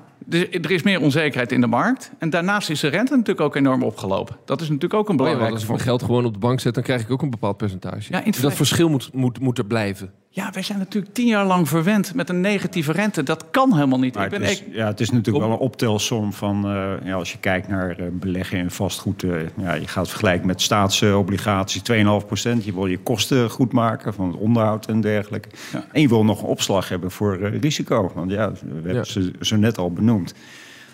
er 0.62 0.70
is 0.70 0.82
meer 0.82 1.00
onzekerheid 1.00 1.52
in 1.52 1.61
de 1.61 1.67
markt. 1.67 2.12
En 2.19 2.31
daarnaast 2.31 2.70
is 2.70 2.81
de 2.81 2.88
rente 2.88 3.12
natuurlijk 3.12 3.40
ook 3.40 3.56
enorm 3.56 3.82
opgelopen. 3.82 4.37
Dat 4.44 4.61
is 4.61 4.67
natuurlijk 4.67 4.94
ook 4.94 5.08
een 5.08 5.17
belangrijke... 5.17 5.49
Oh 5.49 5.55
als 5.55 5.62
ik 5.62 5.69
mijn 5.69 5.81
geld 5.81 6.02
gewoon 6.02 6.25
op 6.25 6.32
de 6.32 6.38
bank 6.38 6.61
zet, 6.61 6.75
dan 6.75 6.82
krijg 6.82 7.02
ik 7.02 7.11
ook 7.11 7.23
een 7.23 7.31
bepaald 7.31 7.56
percentage. 7.56 8.12
Ja, 8.12 8.23
dat 8.40 8.55
verschil 8.55 8.88
moet, 8.88 9.11
moet, 9.12 9.40
moet 9.40 9.58
er 9.58 9.64
blijven. 9.64 10.12
Ja, 10.34 10.50
wij 10.52 10.62
zijn 10.62 10.79
natuurlijk 10.79 11.14
tien 11.14 11.26
jaar 11.26 11.46
lang 11.46 11.69
verwend 11.69 12.14
met 12.14 12.29
een 12.29 12.40
negatieve 12.40 12.93
rente. 12.93 13.23
Dat 13.23 13.50
kan 13.50 13.75
helemaal 13.75 13.99
niet. 13.99 14.17
Ik 14.17 14.29
ben 14.29 14.43
het, 14.43 14.50
is, 14.50 14.62
ja, 14.70 14.87
het 14.87 15.00
is 15.00 15.11
natuurlijk 15.11 15.44
wel 15.44 15.55
een 15.55 15.61
optelsom 15.61 16.32
van... 16.32 16.76
Uh, 16.76 16.93
ja, 17.05 17.14
als 17.14 17.32
je 17.32 17.38
kijkt 17.38 17.69
naar 17.69 18.00
uh, 18.00 18.06
beleggen 18.12 18.58
in 18.58 18.70
vastgoed... 18.70 19.23
Uh, 19.23 19.40
ja, 19.56 19.75
je 19.75 19.88
gaat 19.88 20.08
vergelijken 20.08 20.46
met 20.46 20.62
staatsobligaties, 20.62 21.82
2,5 21.93 22.26
procent. 22.26 22.64
Je 22.64 22.75
wil 22.75 22.87
je 22.87 22.99
kosten 22.99 23.50
goed 23.50 23.73
maken 23.73 24.14
van 24.14 24.26
het 24.26 24.37
onderhoud 24.37 24.87
en 24.87 25.00
dergelijke. 25.00 25.49
Ja. 25.73 25.84
En 25.93 26.00
je 26.00 26.08
wil 26.08 26.25
nog 26.25 26.43
een 26.43 26.49
opslag 26.49 26.88
hebben 26.88 27.11
voor 27.11 27.38
risico. 27.38 28.12
Want 28.14 28.31
ja, 28.31 28.52
we 28.52 28.58
hebben 28.73 28.94
ja. 28.94 29.05
ze 29.05 29.32
zo 29.40 29.56
net 29.56 29.71
al 29.78 29.92
benoemd. 29.92 30.34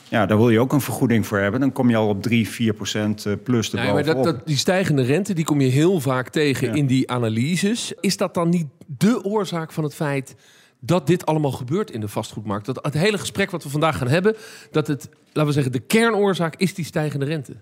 Ja, 0.08 0.26
daar 0.26 0.36
wil 0.36 0.50
je 0.50 0.60
ook 0.60 0.72
een 0.72 0.80
vergoeding 0.80 1.26
voor 1.26 1.38
hebben. 1.38 1.60
Dan 1.60 1.72
kom 1.72 1.90
je 1.90 1.96
al 1.96 2.08
op 2.08 2.22
3, 2.22 2.48
4 2.48 2.72
procent 2.72 3.26
eh, 3.26 3.32
plus 3.42 3.70
de 3.70 3.76
nee, 3.76 3.92
maar 3.92 4.04
dat, 4.04 4.25
dat, 4.25 4.46
Die 4.46 4.56
stijgende 4.56 5.02
rente 5.02 5.34
die 5.34 5.44
kom 5.44 5.60
je 5.60 5.69
heel 5.69 6.00
vaak 6.00 6.28
tegen 6.28 6.75
in 6.75 6.86
die 6.86 7.10
analyses. 7.10 7.92
Is 8.00 8.16
dat 8.16 8.34
dan 8.34 8.48
niet 8.48 8.66
de 8.86 9.25
oorzaak 9.25 9.72
van 9.72 9.84
het 9.84 9.94
feit 9.94 10.34
dat 10.80 11.06
dit 11.06 11.26
allemaal 11.26 11.50
gebeurt 11.50 11.90
in 11.90 12.00
de 12.00 12.08
vastgoedmarkt? 12.08 12.66
Dat 12.66 12.78
het 12.82 12.94
hele 12.94 13.19
gesprek 13.19 13.50
wat 13.50 13.62
we 13.62 13.69
vandaag 13.69 13.98
gaan 13.98 14.08
hebben, 14.08 14.36
dat 14.70 14.86
het, 14.86 15.08
laten 15.26 15.46
we 15.46 15.52
zeggen, 15.52 15.72
de 15.72 15.78
kernoorzaak 15.78 16.54
is 16.56 16.75
die 16.75 16.84
stijgende 16.84 17.25
rente? 17.25 17.56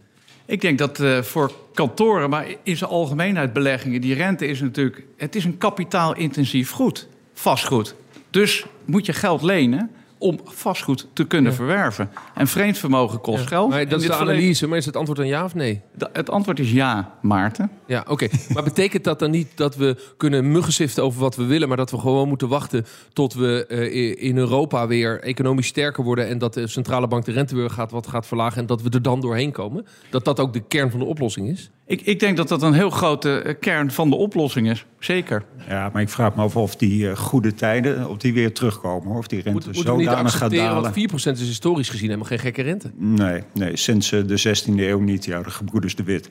Ik 0.46 0.60
denk 0.60 0.78
dat 0.78 1.00
uh, 1.00 1.22
voor 1.22 1.52
kantoren, 1.74 2.30
maar 2.30 2.46
in 2.62 2.76
zijn 2.76 2.90
algemeenheid 2.90 3.52
beleggingen, 3.52 4.00
die 4.00 4.14
rente 4.14 4.46
is 4.46 4.60
natuurlijk, 4.60 5.04
het 5.16 5.36
is 5.36 5.44
een 5.44 5.58
kapitaalintensief 5.58 6.70
goed, 6.70 7.08
vastgoed. 7.32 7.94
Dus 8.30 8.66
moet 8.84 9.06
je 9.06 9.12
geld 9.12 9.42
lenen 9.42 9.90
om 10.18 10.40
vastgoed 10.44 11.06
te 11.12 11.24
kunnen 11.26 11.54
verwerven. 11.54 12.10
En 12.34 12.46
vreemd 12.46 12.78
vermogen 12.78 13.20
kost 13.20 13.46
geld. 13.46 13.70
Maar 13.70 13.88
dat 13.88 14.00
is 14.00 14.06
de 14.06 14.14
analyse, 14.14 14.66
maar 14.66 14.78
is 14.78 14.86
het 14.86 14.96
antwoord 14.96 15.18
een 15.18 15.26
ja 15.26 15.44
of 15.44 15.54
nee? 15.54 15.82
het 16.12 16.30
antwoord 16.30 16.58
is 16.58 16.72
ja, 16.72 17.14
Maarten. 17.22 17.70
Ja, 17.86 18.04
oké. 18.08 18.28
maar 18.52 18.62
betekent 18.72 19.04
dat 19.04 19.18
dan 19.18 19.30
niet 19.30 19.48
dat 19.54 19.76
we 19.76 19.96
kunnen 20.16 20.52
muggensiften 20.52 21.02
over 21.02 21.20
wat 21.20 21.36
we 21.36 21.44
willen... 21.44 21.68
maar 21.68 21.76
dat 21.76 21.90
we 21.90 21.98
gewoon 21.98 22.28
moeten 22.28 22.48
wachten 22.48 22.86
tot 23.12 23.34
we 23.34 23.64
uh, 23.68 24.28
in 24.28 24.36
Europa 24.36 24.86
weer 24.86 25.20
economisch 25.20 25.66
sterker 25.66 26.04
worden... 26.04 26.28
en 26.28 26.38
dat 26.38 26.54
de 26.54 26.66
centrale 26.66 27.08
bank 27.08 27.24
de 27.24 27.32
rente 27.32 27.56
weer 27.56 27.70
gaat, 27.70 27.90
wat 27.90 28.06
gaat 28.06 28.26
verlagen... 28.26 28.60
en 28.60 28.66
dat 28.66 28.82
we 28.82 28.90
er 28.90 29.02
dan 29.02 29.20
doorheen 29.20 29.52
komen? 29.52 29.86
Dat 30.10 30.24
dat 30.24 30.40
ook 30.40 30.52
de 30.52 30.62
kern 30.68 30.90
van 30.90 31.00
de 31.00 31.06
oplossing 31.06 31.48
is? 31.48 31.70
Ik, 31.88 32.00
ik, 32.00 32.20
denk 32.20 32.36
dat 32.36 32.48
dat 32.48 32.62
een 32.62 32.72
heel 32.72 32.90
grote 32.90 33.38
eh, 33.38 33.54
kern 33.60 33.90
van 33.90 34.10
de 34.10 34.16
oplossing 34.16 34.70
is. 34.70 34.84
Zeker. 34.98 35.42
Ja, 35.68 35.90
maar 35.92 36.02
ik 36.02 36.08
vraag 36.08 36.34
me 36.34 36.42
af 36.42 36.56
of 36.56 36.76
die 36.76 37.04
uh, 37.04 37.16
goede 37.16 37.54
tijden 37.54 38.08
of 38.08 38.16
die 38.16 38.34
weer 38.34 38.52
terugkomen. 38.52 39.16
Of 39.16 39.26
die 39.26 39.42
rente 39.42 39.68
Moet, 39.72 39.76
zodanig 39.76 40.36
gaat 40.36 40.50
dalen. 40.50 40.82
Want 40.82 40.94
4% 40.94 41.32
is 41.32 41.40
historisch 41.40 41.88
gezien 41.88 42.06
helemaal 42.06 42.28
geen 42.28 42.38
gekke 42.38 42.62
rente. 42.62 42.90
Nee, 42.96 43.42
nee 43.54 43.76
sinds 43.76 44.12
uh, 44.12 44.26
de 44.26 44.56
16e 44.60 44.74
eeuw 44.76 45.00
niet. 45.00 45.24
Ja, 45.24 45.42
de 45.42 45.50
gebroeders 45.50 45.96
de 45.96 46.02
Wit. 46.02 46.28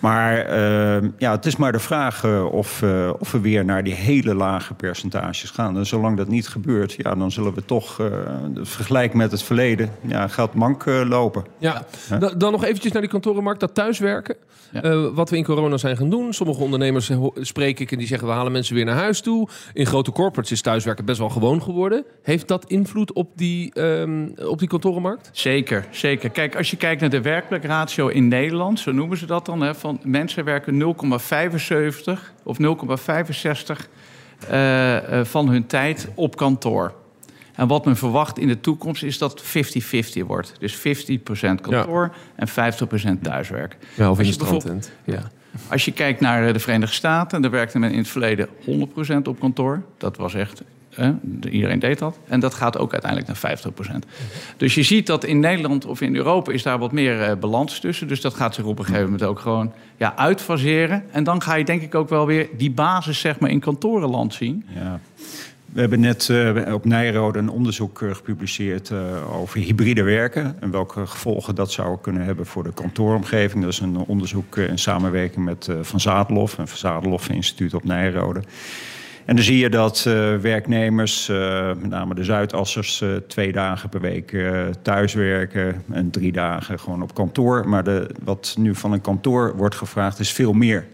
Maar 0.00 0.58
uh, 0.58 1.10
ja, 1.18 1.30
het 1.30 1.46
is 1.46 1.56
maar 1.56 1.72
de 1.72 1.78
vraag 1.78 2.24
of, 2.50 2.82
of 3.18 3.32
we 3.32 3.40
weer 3.40 3.64
naar 3.64 3.84
die 3.84 3.94
hele 3.94 4.34
lage 4.34 4.74
percentages 4.74 5.50
gaan. 5.50 5.76
En 5.76 5.86
zolang 5.86 6.16
dat 6.16 6.28
niet 6.28 6.48
gebeurt, 6.48 6.92
ja, 6.92 7.14
dan 7.14 7.30
zullen 7.30 7.54
we 7.54 7.64
toch, 7.64 8.00
vergelijk 8.62 9.14
met 9.14 9.30
het 9.30 9.42
verleden, 9.42 9.90
ja, 10.06 10.28
gaat 10.28 10.54
mank 10.54 10.84
lopen. 10.84 11.44
Ja, 11.58 11.86
dan 12.36 12.52
nog 12.52 12.64
eventjes 12.64 12.92
naar 12.92 13.02
die 13.02 13.10
kantorenmarkt, 13.10 13.60
dat 13.60 13.74
thuiswerken. 13.74 14.36
Ja. 14.72 14.80
Eh, 14.96 15.14
wat 15.14 15.30
we 15.30 15.36
in 15.36 15.44
corona 15.44 15.76
zijn 15.76 15.96
gaan 15.96 16.10
doen. 16.10 16.32
Sommige 16.32 16.62
ondernemers 16.62 17.10
spreek 17.34 17.80
ik 17.80 17.92
en 17.92 17.98
die 17.98 18.06
zeggen 18.06 18.28
we 18.28 18.34
halen 18.34 18.52
mensen 18.52 18.74
weer 18.74 18.84
naar 18.84 18.94
huis 18.94 19.20
toe. 19.20 19.48
In 19.72 19.86
grote 19.86 20.12
corporates 20.12 20.52
is 20.52 20.60
thuiswerken 20.60 21.04
best 21.04 21.18
wel 21.18 21.28
gewoon 21.28 21.62
geworden. 21.62 22.04
Heeft 22.22 22.48
dat 22.48 22.64
invloed 22.66 23.12
op 23.12 23.30
die, 23.34 23.80
um, 23.80 24.34
op 24.48 24.58
die 24.58 24.68
kantorenmarkt? 24.68 25.30
Zeker, 25.32 25.86
zeker. 25.90 26.30
Kijk, 26.30 26.56
als 26.56 26.70
je 26.70 26.76
kijkt 26.76 27.00
naar 27.00 27.10
de 27.10 27.20
werkplekratio 27.20 28.08
in 28.08 28.28
Nederland, 28.28 28.80
zo 28.80 28.92
noemen 28.92 29.16
ze 29.16 29.26
dat 29.26 29.46
dan, 29.46 29.60
hè, 29.60 29.74
van 29.74 30.00
mensen 30.02 30.44
werken 30.44 30.76
0,75 30.76 32.32
of 32.42 32.58
0,65 32.58 33.88
uh, 34.50 35.10
uh, 35.10 35.24
van 35.24 35.48
hun 35.48 35.66
tijd 35.66 36.08
op 36.14 36.36
kantoor. 36.36 36.94
En 37.56 37.66
wat 37.66 37.84
men 37.84 37.96
verwacht 37.96 38.38
in 38.38 38.48
de 38.48 38.60
toekomst 38.60 39.02
is 39.02 39.18
dat 39.18 39.42
50-50 39.42 39.46
wordt. 40.26 40.52
Dus 40.58 40.76
50% 40.76 40.80
kantoor 41.60 42.14
en 42.34 42.48
50% 42.48 42.52
thuiswerk. 43.22 43.76
Ja, 43.94 44.10
of 44.10 44.20
in 44.20 44.30
de 44.30 44.78
Ja. 45.04 45.30
Als 45.68 45.84
je 45.84 45.92
kijkt 45.92 46.20
naar 46.20 46.52
de 46.52 46.58
Verenigde 46.58 46.94
Staten, 46.94 47.42
daar 47.42 47.50
werkte 47.50 47.78
men 47.78 47.90
in 47.90 47.98
het 47.98 48.08
verleden 48.08 48.48
100% 48.64 49.22
op 49.22 49.40
kantoor. 49.40 49.82
Dat 49.98 50.16
was 50.16 50.34
echt 50.34 50.62
iedereen 51.50 51.78
deed 51.78 51.98
dat. 51.98 52.18
En 52.28 52.40
dat 52.40 52.54
gaat 52.54 52.78
ook 52.78 52.92
uiteindelijk 52.92 53.40
naar 53.40 53.58
50% 53.58 54.06
Dus 54.56 54.74
je 54.74 54.82
ziet 54.82 55.06
dat 55.06 55.24
in 55.24 55.40
Nederland 55.40 55.84
of 55.84 56.00
in 56.00 56.16
Europa 56.16 56.52
is 56.52 56.62
daar 56.62 56.78
wat 56.78 56.92
meer 56.92 57.38
balans 57.38 57.80
tussen. 57.80 58.08
Dus 58.08 58.20
dat 58.20 58.34
gaat 58.34 58.54
zich 58.54 58.64
op 58.64 58.78
een 58.78 58.84
gegeven 58.84 59.04
moment 59.04 59.22
ook 59.22 59.38
gewoon 59.38 59.72
ja, 59.96 60.16
uitfaseren. 60.16 61.04
En 61.10 61.24
dan 61.24 61.42
ga 61.42 61.54
je 61.54 61.64
denk 61.64 61.82
ik 61.82 61.94
ook 61.94 62.08
wel 62.08 62.26
weer 62.26 62.48
die 62.56 62.70
basis 62.70 63.20
zeg 63.20 63.38
maar, 63.38 63.50
in 63.50 63.60
kantorenland 63.60 64.34
zien. 64.34 64.64
Ja. 64.74 65.00
We 65.76 65.82
hebben 65.82 66.00
net 66.00 66.28
uh, 66.28 66.74
op 66.74 66.84
Nijrode 66.84 67.38
een 67.38 67.48
onderzoek 67.48 68.00
uh, 68.00 68.14
gepubliceerd 68.14 68.90
uh, 68.90 69.38
over 69.40 69.60
hybride 69.60 70.02
werken 70.02 70.56
en 70.60 70.70
welke 70.70 71.06
gevolgen 71.06 71.54
dat 71.54 71.72
zou 71.72 71.98
kunnen 72.00 72.24
hebben 72.24 72.46
voor 72.46 72.62
de 72.62 72.72
kantooromgeving. 72.72 73.62
Dat 73.62 73.72
is 73.72 73.80
een 73.80 73.96
onderzoek 73.96 74.56
in 74.56 74.78
samenwerking 74.78 75.44
met 75.44 75.68
Van 75.80 76.00
Zadelof, 76.00 76.58
een 76.58 76.68
Van 76.68 76.78
Zadelof 76.78 77.28
Instituut 77.28 77.74
op 77.74 77.84
Nijrode. 77.84 78.40
En 79.24 79.36
dan 79.36 79.44
zie 79.44 79.58
je 79.58 79.70
dat 79.70 80.02
werknemers, 80.40 81.26
met 81.78 81.88
name 81.88 82.14
de 82.14 82.24
Zuidassers, 82.24 83.04
twee 83.26 83.52
dagen 83.52 83.88
per 83.88 84.00
week 84.00 84.36
thuiswerken 84.82 85.82
en 85.92 86.10
drie 86.10 86.32
dagen 86.32 86.78
gewoon 86.78 87.02
op 87.02 87.14
kantoor. 87.14 87.68
Maar 87.68 87.84
de, 87.84 88.10
wat 88.24 88.54
nu 88.58 88.74
van 88.74 88.92
een 88.92 89.00
kantoor 89.00 89.56
wordt 89.56 89.74
gevraagd 89.74 90.18
is 90.18 90.32
veel 90.32 90.52
meer. 90.52 90.86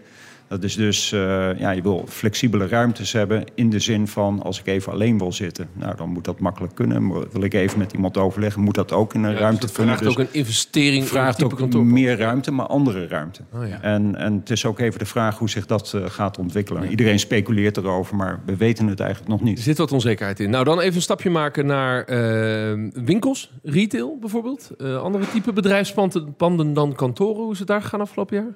Dat 0.53 0.63
is 0.63 0.75
dus, 0.75 1.11
uh, 1.11 1.19
ja, 1.59 1.71
je 1.71 1.81
wil 1.81 2.05
flexibele 2.07 2.67
ruimtes 2.67 3.11
hebben 3.11 3.43
in 3.55 3.69
de 3.69 3.79
zin 3.79 4.07
van 4.07 4.43
als 4.43 4.59
ik 4.59 4.65
even 4.65 4.91
alleen 4.91 5.17
wil 5.17 5.31
zitten. 5.31 5.69
Nou, 5.73 5.95
dan 5.95 6.09
moet 6.09 6.25
dat 6.25 6.39
makkelijk 6.39 6.75
kunnen. 6.75 7.09
Wil 7.31 7.43
ik 7.43 7.53
even 7.53 7.79
met 7.79 7.93
iemand 7.93 8.17
overleggen, 8.17 8.61
moet 8.61 8.75
dat 8.75 8.91
ook 8.91 9.13
in 9.13 9.23
een 9.23 9.31
ja, 9.31 9.37
ruimte 9.37 9.65
dus 9.65 9.71
kunnen. 9.71 9.97
vraagt 9.97 10.15
dus 10.15 10.25
ook 10.25 10.31
een 10.33 10.39
investering. 10.39 11.07
Vraagt 11.07 11.43
ook 11.43 11.57
kantoor. 11.57 11.85
meer 11.85 12.17
ruimte, 12.17 12.51
maar 12.51 12.65
andere 12.65 13.07
ruimte. 13.07 13.41
Oh, 13.53 13.67
ja. 13.67 13.81
en, 13.81 14.15
en 14.15 14.33
het 14.33 14.49
is 14.49 14.65
ook 14.65 14.79
even 14.79 14.99
de 14.99 15.05
vraag 15.05 15.37
hoe 15.37 15.49
zich 15.49 15.65
dat 15.65 15.93
uh, 15.95 16.05
gaat 16.05 16.37
ontwikkelen. 16.37 16.89
Iedereen 16.89 17.19
speculeert 17.19 17.77
erover, 17.77 18.15
maar 18.15 18.41
we 18.45 18.55
weten 18.55 18.87
het 18.87 18.99
eigenlijk 18.99 19.31
nog 19.31 19.41
niet. 19.41 19.57
Er 19.57 19.63
zit 19.63 19.77
wat 19.77 19.91
onzekerheid 19.91 20.39
in. 20.39 20.49
Nou, 20.49 20.63
dan 20.63 20.79
even 20.79 20.95
een 20.95 21.01
stapje 21.01 21.29
maken 21.29 21.65
naar 21.65 22.09
uh, 22.09 22.89
winkels, 22.93 23.51
retail 23.63 24.17
bijvoorbeeld. 24.19 24.71
andere 24.79 25.27
type 25.31 25.53
bedrijfspanden 25.53 26.73
dan 26.73 26.95
kantoren. 26.95 27.43
Hoe 27.43 27.51
is 27.51 27.59
het 27.59 27.67
daar 27.67 27.81
gegaan 27.81 28.01
afgelopen 28.01 28.35
jaar? 28.35 28.55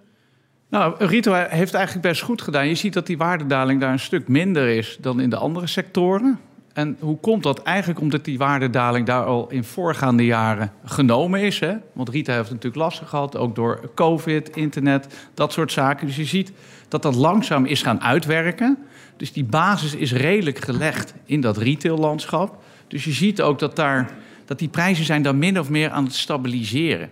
Nou, 0.70 1.06
Rito 1.06 1.34
heeft 1.34 1.74
eigenlijk 1.74 2.08
best 2.08 2.22
goed 2.22 2.42
gedaan. 2.42 2.68
Je 2.68 2.76
ziet 2.76 2.94
dat 2.94 3.08
die 3.08 3.18
waardedaling 3.18 3.80
daar 3.80 3.92
een 3.92 4.00
stuk 4.00 4.28
minder 4.28 4.68
is 4.68 4.98
dan 5.02 5.20
in 5.20 5.30
de 5.30 5.38
andere 5.38 5.68
sectoren. 5.68 6.40
En 6.74 6.98
hoe 7.00 7.18
komt 7.18 7.44
dat? 7.44 7.64
Eigenlijk 7.64 8.00
omdat 8.00 8.26
die 8.26 8.38
waardedaling 8.38 9.06
daar 9.06 9.24
al 9.24 9.50
in 9.50 9.64
voorgaande 9.64 10.26
jaren 10.26 10.72
genomen 10.86 11.42
is. 11.42 11.60
Hè? 11.60 11.74
Want 11.94 12.10
Rita 12.10 12.34
heeft 12.34 12.50
natuurlijk 12.50 12.76
last 12.76 13.02
gehad, 13.06 13.38
ook 13.38 13.56
door 13.56 13.92
COVID, 13.96 14.56
internet, 14.56 15.30
dat 15.34 15.54
soort 15.54 15.72
zaken. 15.72 16.08
Dus 16.08 16.16
je 16.16 16.26
ziet 16.26 16.52
dat 16.88 17.02
dat 17.02 17.16
langzaam 17.16 17.66
is 17.66 17.82
gaan 17.82 18.02
uitwerken. 18.02 18.78
Dus 19.18 19.34
die 19.34 19.44
basis 19.44 19.96
is 19.96 20.14
redelijk 20.14 20.60
gelegd 20.60 21.14
in 21.26 21.42
dat 21.42 21.58
retaillandschap. 21.58 22.64
Dus 22.88 23.04
je 23.04 23.12
ziet 23.12 23.42
ook 23.42 23.60
dat, 23.60 23.76
daar, 23.76 24.12
dat 24.46 24.60
die 24.60 24.70
prijzen 24.70 25.06
zijn 25.06 25.22
dan 25.22 25.38
min 25.38 25.60
of 25.60 25.70
meer 25.70 25.90
aan 25.90 26.04
het 26.04 26.16
stabiliseren. 26.16 27.10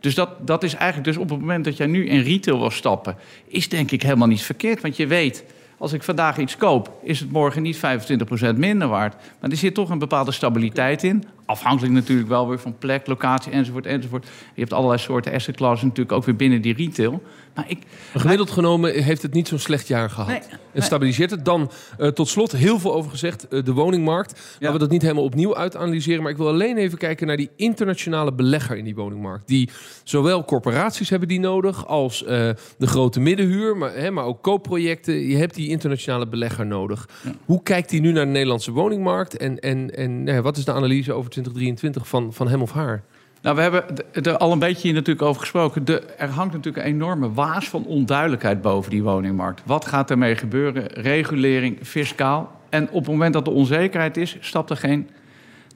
Dus 0.00 0.14
dat, 0.14 0.46
dat 0.46 0.62
is 0.62 0.74
eigenlijk 0.74 1.04
dus 1.04 1.16
op 1.16 1.30
het 1.30 1.40
moment 1.40 1.64
dat 1.64 1.76
jij 1.76 1.86
nu 1.86 2.06
in 2.06 2.20
retail 2.22 2.58
wil 2.58 2.70
stappen, 2.70 3.16
is 3.46 3.68
denk 3.68 3.90
ik 3.90 4.02
helemaal 4.02 4.28
niet 4.28 4.42
verkeerd. 4.42 4.80
Want 4.80 4.96
je 4.96 5.06
weet, 5.06 5.44
als 5.78 5.92
ik 5.92 6.02
vandaag 6.02 6.38
iets 6.38 6.56
koop, 6.56 6.98
is 7.02 7.20
het 7.20 7.32
morgen 7.32 7.62
niet 7.62 7.76
25% 7.76 7.80
minder 8.56 8.88
waard. 8.88 9.14
Maar 9.40 9.50
er 9.50 9.56
zit 9.56 9.74
toch 9.74 9.90
een 9.90 9.98
bepaalde 9.98 10.32
stabiliteit 10.32 11.02
in. 11.02 11.24
Afhankelijk 11.50 11.94
natuurlijk 11.94 12.28
wel 12.28 12.48
weer 12.48 12.58
van 12.58 12.78
plek, 12.78 13.06
locatie 13.06 13.52
enzovoort 13.52 13.86
enzovoort. 13.86 14.24
Je 14.54 14.60
hebt 14.60 14.72
allerlei 14.72 15.00
soorten 15.00 15.32
asset 15.32 15.56
classes 15.56 15.82
natuurlijk 15.82 16.12
ook 16.12 16.24
weer 16.24 16.36
binnen 16.36 16.62
die 16.62 16.74
retail. 16.74 17.22
Maar 17.54 17.64
ik, 17.68 17.78
gemiddeld 18.14 18.50
genomen 18.50 19.02
heeft 19.02 19.22
het 19.22 19.32
niet 19.32 19.48
zo'n 19.48 19.58
slecht 19.58 19.88
jaar 19.88 20.10
gehad. 20.10 20.28
Nee, 20.28 20.40
en 20.72 20.82
stabiliseert 20.82 21.30
het. 21.30 21.44
Dan 21.44 21.70
uh, 21.98 22.08
tot 22.08 22.28
slot 22.28 22.52
heel 22.52 22.78
veel 22.78 22.94
over 22.94 23.10
gezegd, 23.10 23.46
uh, 23.50 23.64
de 23.64 23.72
woningmarkt. 23.72 24.30
Ja. 24.30 24.42
Laten 24.52 24.72
we 24.72 24.78
dat 24.78 24.90
niet 24.90 25.02
helemaal 25.02 25.24
opnieuw 25.24 25.56
uitanalyseren. 25.56 26.22
Maar 26.22 26.30
ik 26.30 26.36
wil 26.36 26.48
alleen 26.48 26.76
even 26.76 26.98
kijken 26.98 27.26
naar 27.26 27.36
die 27.36 27.50
internationale 27.56 28.32
belegger 28.32 28.76
in 28.76 28.84
die 28.84 28.94
woningmarkt. 28.94 29.48
Die 29.48 29.68
zowel 30.04 30.44
corporaties 30.44 31.10
hebben 31.10 31.28
die 31.28 31.40
nodig 31.40 31.86
als 31.86 32.22
uh, 32.22 32.28
de 32.28 32.86
grote 32.86 33.20
middenhuur. 33.20 33.76
Maar, 33.76 33.94
hè, 33.94 34.10
maar 34.10 34.24
ook 34.24 34.42
koopprojecten. 34.42 35.28
Je 35.28 35.36
hebt 35.36 35.54
die 35.54 35.68
internationale 35.68 36.28
belegger 36.28 36.66
nodig. 36.66 37.08
Ja. 37.24 37.32
Hoe 37.44 37.62
kijkt 37.62 37.90
hij 37.90 38.00
nu 38.00 38.12
naar 38.12 38.24
de 38.24 38.30
Nederlandse 38.30 38.72
woningmarkt? 38.72 39.36
En, 39.36 39.58
en, 39.58 39.96
en 39.96 40.42
wat 40.42 40.56
is 40.56 40.64
de 40.64 40.72
analyse 40.72 41.12
over 41.12 41.30
2023 41.42 42.08
van, 42.08 42.32
van 42.32 42.48
hem 42.48 42.62
of 42.62 42.72
haar? 42.72 43.02
Nou, 43.42 43.56
we 43.56 43.62
hebben 43.62 43.84
er 44.12 44.36
al 44.36 44.52
een 44.52 44.58
beetje 44.58 44.92
natuurlijk 44.92 45.22
over 45.26 45.40
gesproken. 45.40 45.84
De, 45.84 46.00
er 46.00 46.28
hangt 46.28 46.52
natuurlijk 46.54 46.86
een 46.86 46.92
enorme 46.92 47.32
waas 47.32 47.68
van 47.68 47.84
onduidelijkheid 47.84 48.62
boven 48.62 48.90
die 48.90 49.02
woningmarkt. 49.02 49.62
Wat 49.64 49.86
gaat 49.86 50.10
ermee 50.10 50.36
gebeuren? 50.36 50.86
Regulering, 50.86 51.78
fiscaal. 51.82 52.60
En 52.68 52.90
op 52.90 52.94
het 52.94 53.06
moment 53.06 53.32
dat 53.32 53.46
er 53.46 53.52
onzekerheid 53.52 54.16
is, 54.16 54.36
stapt 54.40 54.70
er 54.70 54.76
geen 54.76 55.08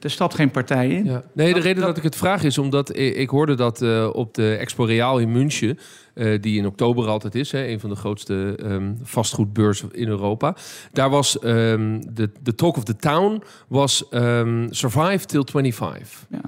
er 0.01 0.09
stapt 0.09 0.35
geen 0.35 0.51
partij 0.51 0.89
in. 0.89 1.05
Ja. 1.05 1.23
Nee, 1.33 1.53
de 1.53 1.59
reden 1.59 1.83
dat, 1.83 1.97
ik 1.97 2.03
het 2.03 2.15
vraag 2.15 2.43
is 2.43 2.57
omdat 2.57 2.97
ik, 2.97 3.15
ik 3.15 3.29
hoorde 3.29 3.55
dat 3.55 3.81
uh, 3.81 4.09
op 4.13 4.33
de 4.33 4.55
Expo 4.55 4.83
Real 4.83 5.19
in 5.19 5.31
München, 5.31 5.79
uh, 6.13 6.41
die 6.41 6.57
in 6.57 6.65
oktober 6.65 7.07
altijd 7.07 7.35
is, 7.35 7.51
hè, 7.51 7.67
een 7.67 7.79
van 7.79 7.89
de 7.89 7.95
grootste 7.95 8.57
um, 8.63 8.97
vastgoedbeurzen 9.03 9.89
in 9.91 10.07
Europa. 10.07 10.55
Daar 10.91 11.09
was 11.09 11.37
um, 11.43 12.13
de, 12.13 12.29
de 12.43 12.55
talk 12.55 12.77
of 12.77 12.83
the 12.83 12.95
town 12.95 13.43
was 13.67 14.03
um, 14.11 14.67
survive 14.69 15.25
till 15.25 15.43
25. 15.51 16.25
Ja. 16.29 16.41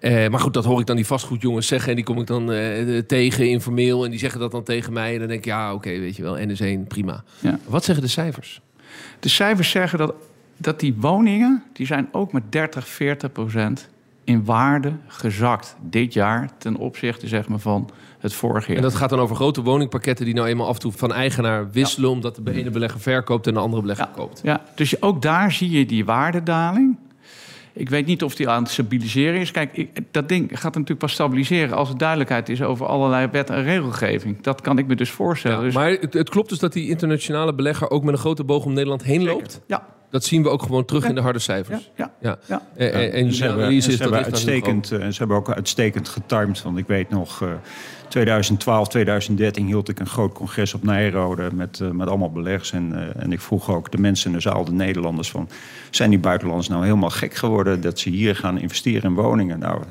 Uh, 0.00 0.28
maar 0.28 0.40
goed, 0.40 0.54
dat 0.54 0.64
hoor 0.64 0.80
ik 0.80 0.86
dan 0.86 0.96
die 0.96 1.06
vastgoedjongens 1.06 1.66
zeggen. 1.66 1.88
En 1.88 1.94
die 1.94 2.04
kom 2.04 2.20
ik 2.20 2.26
dan 2.26 2.52
uh, 2.52 2.98
tegen 2.98 3.48
informeel. 3.48 4.04
En 4.04 4.10
die 4.10 4.18
zeggen 4.18 4.40
dat 4.40 4.50
dan 4.50 4.62
tegen 4.62 4.92
mij. 4.92 5.12
En 5.12 5.18
dan 5.18 5.28
denk 5.28 5.40
ik, 5.40 5.44
ja, 5.44 5.74
oké, 5.74 5.88
okay, 5.88 6.00
weet 6.00 6.16
je 6.16 6.22
wel. 6.22 6.38
NS1, 6.38 6.88
prima. 6.88 7.24
Ja. 7.40 7.58
Wat 7.66 7.84
zeggen 7.84 8.04
de 8.04 8.10
cijfers? 8.10 8.60
De 9.20 9.28
cijfers 9.28 9.70
zeggen 9.70 9.98
dat, 9.98 10.14
dat 10.64 10.80
die 10.80 10.94
woningen... 10.98 11.62
die 11.72 11.86
zijn 11.86 12.08
ook 12.12 12.32
met 12.32 12.52
30, 12.52 12.88
40 12.88 13.32
procent 13.32 13.88
in 14.24 14.44
waarde 14.44 14.92
gezakt 15.06 15.76
dit 15.80 16.12
jaar... 16.12 16.50
ten 16.58 16.76
opzichte 16.76 17.28
zeg 17.28 17.48
maar, 17.48 17.58
van 17.58 17.90
het 18.18 18.34
vorige 18.34 18.66
jaar. 18.66 18.76
En 18.76 18.82
dat 18.82 18.94
gaat 18.94 19.10
dan 19.10 19.18
over 19.18 19.36
grote 19.36 19.62
woningpakketten... 19.62 20.24
die 20.24 20.34
nou 20.34 20.48
eenmaal 20.48 20.66
af 20.66 20.74
en 20.74 20.80
toe 20.80 20.92
van 20.92 21.12
eigenaar 21.12 21.70
wisselen... 21.70 22.08
Ja. 22.08 22.14
omdat 22.14 22.40
de 22.42 22.52
ene 22.52 22.70
belegger 22.70 23.00
verkoopt 23.00 23.46
en 23.46 23.54
de 23.54 23.60
andere 23.60 23.82
belegger 23.82 24.06
ja. 24.06 24.12
koopt. 24.16 24.40
Ja, 24.42 24.62
dus 24.74 25.02
ook 25.02 25.22
daar 25.22 25.52
zie 25.52 25.70
je 25.70 25.86
die 25.86 26.04
waardedaling... 26.04 26.96
Ik 27.76 27.88
weet 27.88 28.06
niet 28.06 28.22
of 28.22 28.34
die 28.34 28.48
aan 28.48 28.62
het 28.62 28.72
stabiliseren 28.72 29.40
is. 29.40 29.50
Kijk, 29.50 29.76
ik, 29.76 29.90
dat 30.10 30.28
ding 30.28 30.48
gaat 30.48 30.72
natuurlijk 30.74 30.98
pas 30.98 31.12
stabiliseren 31.12 31.76
als 31.76 31.88
er 31.88 31.98
duidelijkheid 31.98 32.48
is 32.48 32.62
over 32.62 32.86
allerlei 32.86 33.28
wet 33.32 33.50
en 33.50 33.62
regelgeving. 33.62 34.42
Dat 34.42 34.60
kan 34.60 34.78
ik 34.78 34.86
me 34.86 34.94
dus 34.94 35.10
voorstellen. 35.10 35.58
Ja, 35.58 35.64
dus... 35.64 35.74
Maar 35.74 35.90
het, 35.90 36.14
het, 36.14 36.28
klopt 36.28 36.48
dus 36.48 36.58
dat 36.58 36.72
die 36.72 36.88
internationale 36.88 37.54
belegger 37.54 37.90
ook 37.90 38.04
met 38.04 38.14
een 38.14 38.20
grote 38.20 38.44
boog 38.44 38.64
om 38.64 38.72
Nederland 38.72 39.02
heen 39.02 39.20
Zeker. 39.20 39.34
loopt? 39.34 39.60
Ja. 39.66 39.86
Dat 40.14 40.24
zien 40.24 40.42
we 40.42 40.48
ook 40.48 40.62
gewoon 40.62 40.84
terug 40.84 41.02
ja. 41.02 41.08
in 41.08 41.14
de 41.14 41.20
harde 41.20 41.38
cijfers. 41.38 41.90
Ja, 41.96 42.12
ja. 42.20 42.38
ja. 42.46 42.62
En, 42.76 42.92
en, 42.92 43.12
en, 43.12 43.34
ze 43.34 43.44
hebben, 43.44 43.82
ze 43.82 43.90
hebben 43.90 44.24
uitstekend, 44.24 44.86
ze 44.86 45.14
hebben 45.18 45.36
ook 45.36 45.50
uitstekend 45.50 46.08
getimed. 46.08 46.62
Want 46.62 46.78
ik 46.78 46.86
weet 46.86 47.10
nog, 47.10 47.40
uh, 47.40 47.48
2012, 48.14 48.88
2013 48.88 49.66
hield 49.66 49.88
ik 49.88 50.00
een 50.00 50.06
groot 50.06 50.32
congres 50.32 50.74
op 50.74 50.82
Nijrode 50.82 51.48
met, 51.52 51.78
uh, 51.82 51.90
met 51.90 52.08
allemaal 52.08 52.30
beleggers. 52.30 52.72
En, 52.72 52.92
uh, 52.92 53.22
en 53.22 53.32
ik 53.32 53.40
vroeg 53.40 53.70
ook 53.70 53.90
de 53.90 53.98
mensen 53.98 54.30
in 54.30 54.36
de 54.36 54.42
zaal, 54.42 54.64
de 54.64 54.72
Nederlanders, 54.72 55.30
van... 55.30 55.48
zijn 55.90 56.10
die 56.10 56.18
buitenlanders 56.18 56.68
nou 56.68 56.84
helemaal 56.84 57.10
gek 57.10 57.34
geworden 57.34 57.80
dat 57.80 57.98
ze 57.98 58.08
hier 58.08 58.36
gaan 58.36 58.58
investeren 58.58 59.02
in 59.02 59.14
woningen? 59.14 59.58
Nou, 59.58 59.82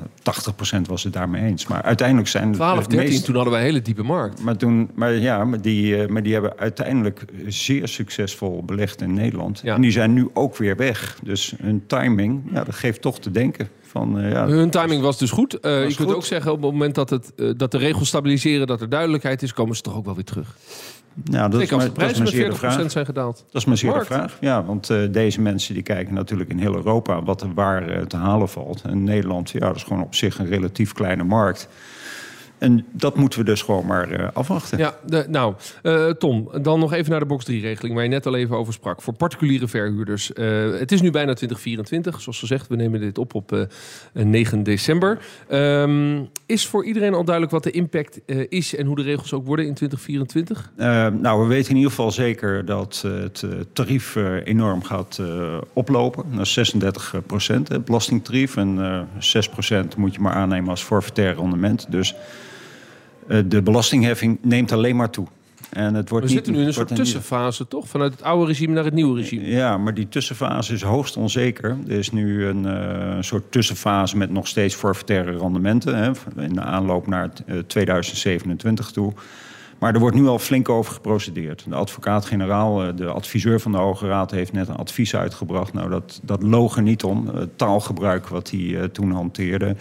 80% 0.76 0.80
was 0.86 1.02
het 1.02 1.12
daarmee 1.12 1.42
eens. 1.42 1.66
Maar 1.66 1.82
uiteindelijk 1.82 2.28
zijn... 2.28 2.52
12, 2.52 2.86
13, 2.86 2.98
meest... 2.98 3.24
toen 3.24 3.34
hadden 3.34 3.52
wij 3.52 3.62
een 3.62 3.68
hele 3.68 3.82
diepe 3.82 4.02
markt. 4.02 4.42
Maar, 4.42 4.56
toen, 4.56 4.90
maar 4.94 5.12
ja, 5.12 5.44
maar 5.44 5.60
die, 5.60 5.96
uh, 5.96 6.08
maar 6.08 6.22
die 6.22 6.32
hebben 6.32 6.58
uiteindelijk 6.58 7.24
zeer 7.46 7.88
succesvol 7.88 8.62
belegd 8.64 9.00
in 9.00 9.14
Nederland. 9.14 9.60
Ja. 9.64 9.74
En 9.74 9.80
die 9.80 9.90
zijn 9.90 10.12
nu 10.12 10.28
ook 10.32 10.56
weer 10.56 10.76
weg. 10.76 11.18
Dus 11.22 11.54
hun 11.62 11.84
timing, 11.86 12.42
ja, 12.52 12.64
dat 12.64 12.74
geeft 12.74 13.00
toch 13.00 13.20
te 13.20 13.30
denken. 13.30 13.68
Van, 13.94 14.20
uh, 14.20 14.30
ja, 14.30 14.46
Hun 14.46 14.70
timing 14.70 15.02
was 15.02 15.18
dus 15.18 15.30
goed. 15.30 15.54
Uh, 15.54 15.60
was 15.60 15.90
je 15.90 15.96
kunt 15.96 16.14
ook 16.14 16.24
zeggen, 16.24 16.52
op 16.52 16.62
het 16.62 16.70
moment 16.72 16.94
dat, 16.94 17.10
het, 17.10 17.32
uh, 17.36 17.52
dat 17.56 17.70
de 17.70 17.78
regels 17.78 18.08
stabiliseren, 18.08 18.66
dat 18.66 18.80
er 18.80 18.88
duidelijkheid 18.88 19.42
is, 19.42 19.52
komen 19.52 19.76
ze 19.76 19.82
toch 19.82 19.96
ook 19.96 20.04
wel 20.04 20.14
weer 20.14 20.24
terug. 20.24 20.56
Nou, 21.24 21.50
dat, 21.50 21.60
is 21.60 21.68
zeer 22.30 22.50
de 22.50 22.56
vraag. 22.56 22.90
zijn 22.90 23.06
gedaald. 23.06 23.44
Dat 23.50 23.60
is 23.60 23.64
maar 23.64 23.76
zeer 23.76 23.92
de 23.92 24.04
vraag. 24.04 24.36
Ja, 24.40 24.64
want 24.64 24.90
uh, 24.90 25.12
deze 25.12 25.40
mensen 25.40 25.74
die 25.74 25.82
kijken 25.82 26.14
natuurlijk 26.14 26.50
in 26.50 26.58
heel 26.58 26.74
Europa 26.74 27.22
wat 27.22 27.42
er 27.42 27.54
waar 27.54 27.96
uh, 27.96 28.02
te 28.02 28.16
halen 28.16 28.48
valt. 28.48 28.82
En 28.82 29.04
Nederland, 29.04 29.50
ja, 29.50 29.58
dat 29.58 29.76
is 29.76 29.82
gewoon 29.82 30.02
op 30.02 30.14
zich 30.14 30.38
een 30.38 30.46
relatief 30.46 30.92
kleine 30.92 31.24
markt. 31.24 31.68
En 32.58 32.86
dat 32.92 33.16
moeten 33.16 33.38
we 33.38 33.44
dus 33.44 33.62
gewoon 33.62 33.86
maar 33.86 34.20
uh, 34.20 34.28
afwachten. 34.32 34.78
Ja, 34.78 34.94
de, 35.06 35.24
nou, 35.28 35.54
uh, 35.82 36.10
Tom, 36.10 36.48
dan 36.62 36.80
nog 36.80 36.92
even 36.92 37.10
naar 37.10 37.20
de 37.20 37.26
box 37.26 37.44
3-regeling... 37.50 37.94
waar 37.94 38.02
je 38.02 38.08
net 38.08 38.26
al 38.26 38.36
even 38.36 38.56
over 38.56 38.72
sprak. 38.72 39.02
Voor 39.02 39.14
particuliere 39.14 39.68
verhuurders. 39.68 40.30
Uh, 40.34 40.78
het 40.78 40.92
is 40.92 41.00
nu 41.00 41.10
bijna 41.10 41.34
2024. 41.34 42.20
Zoals 42.20 42.38
gezegd, 42.38 42.68
we 42.68 42.76
nemen 42.76 43.00
dit 43.00 43.18
op 43.18 43.34
op 43.34 43.68
9 44.12 44.62
december. 44.62 45.18
Um, 45.52 46.28
is 46.46 46.66
voor 46.66 46.84
iedereen 46.84 47.14
al 47.14 47.24
duidelijk 47.24 47.54
wat 47.54 47.62
de 47.62 47.70
impact 47.70 48.20
is... 48.48 48.76
en 48.76 48.86
hoe 48.86 48.96
de 48.96 49.02
regels 49.02 49.32
ook 49.32 49.46
worden 49.46 49.66
in 49.66 49.74
2024? 49.74 50.72
nou, 51.20 51.42
we 51.42 51.46
weten 51.46 51.70
in 51.70 51.76
ieder 51.76 51.90
geval 51.90 52.10
zeker 52.10 52.64
dat 52.64 53.04
het 53.06 53.44
tarief 53.72 54.16
enorm 54.44 54.82
gaat 54.82 55.20
oplopen. 55.72 56.24
Naar 56.30 56.46
36 56.46 57.14
procent, 57.26 57.68
het 57.68 57.84
belastingtarief. 57.84 58.56
En 58.56 59.08
6 59.18 59.48
procent 59.48 59.96
moet 59.96 60.14
je 60.14 60.20
maar 60.20 60.34
aannemen 60.34 60.70
als 60.70 60.82
forfaitair 60.82 61.34
rendement. 61.34 61.86
Dus... 61.90 62.14
Eh, 63.26 63.38
de 63.46 63.62
belastingheffing 63.62 64.38
neemt 64.42 64.72
alleen 64.72 64.96
maar 64.96 65.10
toe. 65.10 65.26
En 65.70 65.94
het 65.94 66.08
wordt 66.08 66.26
We 66.26 66.32
zitten 66.32 66.52
niet, 66.52 66.60
nu 66.60 66.66
in 66.66 66.68
een 66.68 66.74
soort 66.74 66.96
tussenfase, 66.96 67.68
toch? 67.68 67.88
Vanuit 67.88 68.12
het 68.12 68.22
oude 68.22 68.46
regime 68.46 68.74
naar 68.74 68.84
het 68.84 68.94
nieuwe 68.94 69.20
regime. 69.20 69.46
Ja, 69.46 69.78
maar 69.78 69.94
die 69.94 70.08
tussenfase 70.08 70.72
is 70.72 70.82
hoogst 70.82 71.16
onzeker. 71.16 71.76
Er 71.86 71.98
is 71.98 72.10
nu 72.10 72.46
een 72.46 72.64
uh, 72.64 73.16
soort 73.20 73.52
tussenfase 73.52 74.16
met 74.16 74.30
nog 74.30 74.48
steeds 74.48 74.74
forfaitaire 74.74 75.38
rendementen. 75.38 75.96
Hè, 75.96 76.10
in 76.42 76.52
de 76.52 76.60
aanloop 76.60 77.06
naar 77.06 77.22
het, 77.22 77.42
uh, 77.46 77.58
2027 77.58 78.90
toe. 78.90 79.12
Maar 79.78 79.94
er 79.94 80.00
wordt 80.00 80.16
nu 80.16 80.26
al 80.26 80.38
flink 80.38 80.68
over 80.68 80.92
geprocedeerd. 80.92 81.64
De 81.68 81.74
advocaat-generaal, 81.74 82.86
uh, 82.86 82.96
de 82.96 83.06
adviseur 83.06 83.60
van 83.60 83.72
de 83.72 83.78
Hoge 83.78 84.06
Raad, 84.06 84.30
heeft 84.30 84.52
net 84.52 84.68
een 84.68 84.76
advies 84.76 85.16
uitgebracht. 85.16 85.72
Nou, 85.72 85.90
dat, 85.90 86.20
dat 86.22 86.42
loog 86.42 86.76
er 86.76 86.82
niet 86.82 87.04
om. 87.04 87.28
Het 87.34 87.58
taalgebruik 87.58 88.28
wat 88.28 88.50
hij 88.50 88.88
toen 88.88 89.10
hanteerde. 89.10 89.76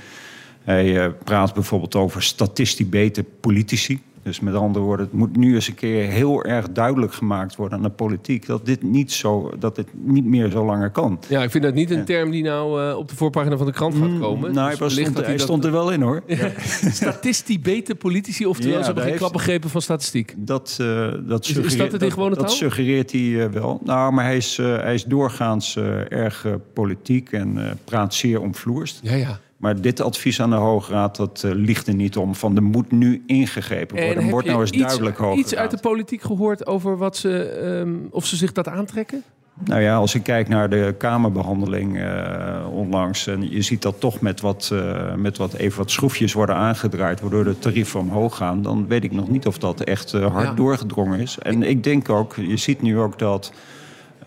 Hij 0.63 1.05
uh, 1.05 1.11
praat 1.23 1.53
bijvoorbeeld 1.53 1.95
over 1.95 2.23
statistibete 2.23 3.23
politici. 3.39 4.01
Dus 4.23 4.39
met 4.39 4.55
andere 4.55 4.85
woorden, 4.85 5.05
het 5.05 5.15
moet 5.15 5.37
nu 5.37 5.55
eens 5.55 5.67
een 5.67 5.75
keer 5.75 6.09
heel 6.09 6.43
erg 6.43 6.71
duidelijk 6.71 7.13
gemaakt 7.13 7.55
worden 7.55 7.77
aan 7.77 7.83
de 7.83 7.89
politiek 7.89 8.45
dat 8.45 8.65
dit 8.65 8.83
niet, 8.83 9.11
zo, 9.11 9.51
dat 9.59 9.75
dit 9.75 9.87
niet 9.93 10.25
meer 10.25 10.49
zo 10.49 10.65
langer 10.65 10.89
kan. 10.89 11.19
Ja, 11.27 11.43
ik 11.43 11.51
vind 11.51 11.63
dat 11.63 11.73
niet 11.73 11.91
een 11.91 12.05
term 12.05 12.31
die 12.31 12.43
nou 12.43 12.81
uh, 12.89 12.97
op 12.97 13.09
de 13.09 13.15
voorpagina 13.15 13.57
van 13.57 13.65
de 13.65 13.71
krant 13.71 13.95
gaat 13.95 14.19
komen. 14.19 14.49
Mm, 14.49 14.55
nou, 14.55 14.69
dus 14.69 14.79
hij, 14.79 14.89
stond, 14.89 15.17
hij, 15.17 15.31
dat... 15.31 15.41
stond, 15.41 15.65
er 15.65 15.71
wel 15.71 15.91
in 15.91 16.01
hoor. 16.01 16.23
Ja. 16.27 16.51
Statistibete 16.91 17.95
politici, 17.95 18.45
oftewel 18.45 18.77
ja, 18.77 18.79
ze 18.79 18.85
hebben 18.85 19.03
geen 19.03 19.15
klap 19.15 19.33
begrepen 19.33 19.69
van 19.69 19.81
statistiek. 19.81 20.33
Dat, 20.37 20.77
uh, 20.81 21.13
dat, 21.27 21.45
is, 21.45 21.57
is 21.57 21.77
dat 21.77 21.91
het 21.91 22.01
in 22.01 22.11
gewone 22.11 22.35
dat, 22.35 22.51
suggereert 22.51 23.11
hij 23.11 23.21
uh, 23.21 23.45
wel. 23.45 23.79
Nou, 23.83 24.13
maar 24.13 24.25
hij 24.25 24.37
is, 24.37 24.57
hij 24.57 24.93
is 24.93 25.03
doorgaans 25.03 25.77
erg 26.07 26.47
politiek 26.73 27.31
en 27.31 27.79
praat 27.83 28.13
zeer 28.13 28.41
omvloerst. 28.41 28.99
Ja, 29.03 29.15
ja. 29.15 29.39
Maar 29.63 29.81
dit 29.81 30.01
advies 30.01 30.41
aan 30.41 30.49
de 30.49 30.55
Hoge 30.55 30.91
Raad, 30.91 31.15
dat 31.15 31.43
uh, 31.45 31.51
ligt 31.55 31.87
er 31.87 31.95
niet 31.95 32.17
om. 32.17 32.35
Van 32.35 32.55
er 32.55 32.63
moet 32.63 32.91
nu 32.91 33.23
ingegrepen 33.25 33.97
worden. 34.05 34.23
En 34.23 34.29
Wordt 34.29 34.47
nou 34.47 34.61
eens 34.61 34.71
iets, 34.71 34.83
duidelijk 34.83 35.17
Hoge 35.17 35.37
iets 35.37 35.55
uit 35.55 35.71
de 35.71 35.77
politiek 35.77 36.21
gehoord 36.21 36.67
over 36.67 36.97
wat 36.97 37.17
ze, 37.17 37.61
um, 37.63 38.07
of 38.11 38.25
ze 38.25 38.35
zich 38.35 38.51
dat 38.51 38.67
aantrekken? 38.67 39.23
Nou 39.65 39.81
ja, 39.81 39.95
als 39.95 40.15
ik 40.15 40.23
kijk 40.23 40.47
naar 40.47 40.69
de 40.69 40.95
Kamerbehandeling 40.97 41.97
uh, 41.97 42.67
onlangs... 42.71 43.27
en 43.27 43.51
je 43.51 43.61
ziet 43.61 43.81
dat 43.81 43.99
toch 43.99 44.21
met 44.21 44.41
wat, 44.41 44.69
uh, 44.73 45.13
met 45.15 45.37
wat, 45.37 45.53
even 45.53 45.77
wat 45.77 45.91
schroefjes 45.91 46.33
worden 46.33 46.55
aangedraaid... 46.55 47.21
waardoor 47.21 47.43
de 47.43 47.59
tarieven 47.59 47.99
omhoog 47.99 48.35
gaan... 48.35 48.61
dan 48.61 48.87
weet 48.87 49.03
ik 49.03 49.11
nog 49.11 49.29
niet 49.29 49.47
of 49.47 49.57
dat 49.57 49.81
echt 49.81 50.11
hard 50.11 50.47
ja. 50.47 50.53
doorgedrongen 50.53 51.19
is. 51.19 51.37
En 51.39 51.63
ik 51.63 51.83
denk 51.83 52.09
ook, 52.09 52.35
je 52.35 52.57
ziet 52.57 52.81
nu 52.81 52.99
ook 52.99 53.19
dat... 53.19 53.51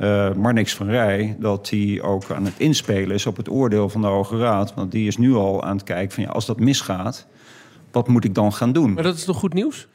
Uh, 0.00 0.32
Marnix 0.32 0.74
van 0.74 0.88
Rij, 0.88 1.36
dat 1.40 1.70
hij 1.70 2.02
ook 2.02 2.30
aan 2.30 2.44
het 2.44 2.54
inspelen 2.56 3.14
is 3.14 3.26
op 3.26 3.36
het 3.36 3.48
oordeel 3.50 3.88
van 3.88 4.00
de 4.00 4.06
Hoge 4.06 4.38
Raad. 4.38 4.74
Want 4.74 4.92
die 4.92 5.06
is 5.06 5.16
nu 5.16 5.34
al 5.34 5.64
aan 5.64 5.76
het 5.76 5.84
kijken 5.84 6.14
van 6.14 6.22
ja, 6.22 6.30
als 6.30 6.46
dat 6.46 6.60
misgaat, 6.60 7.26
wat 7.90 8.08
moet 8.08 8.24
ik 8.24 8.34
dan 8.34 8.52
gaan 8.52 8.72
doen? 8.72 8.92
Maar 8.92 9.02
dat 9.02 9.16
is 9.16 9.24
toch 9.24 9.38
goed 9.38 9.54
nieuws? 9.54 9.88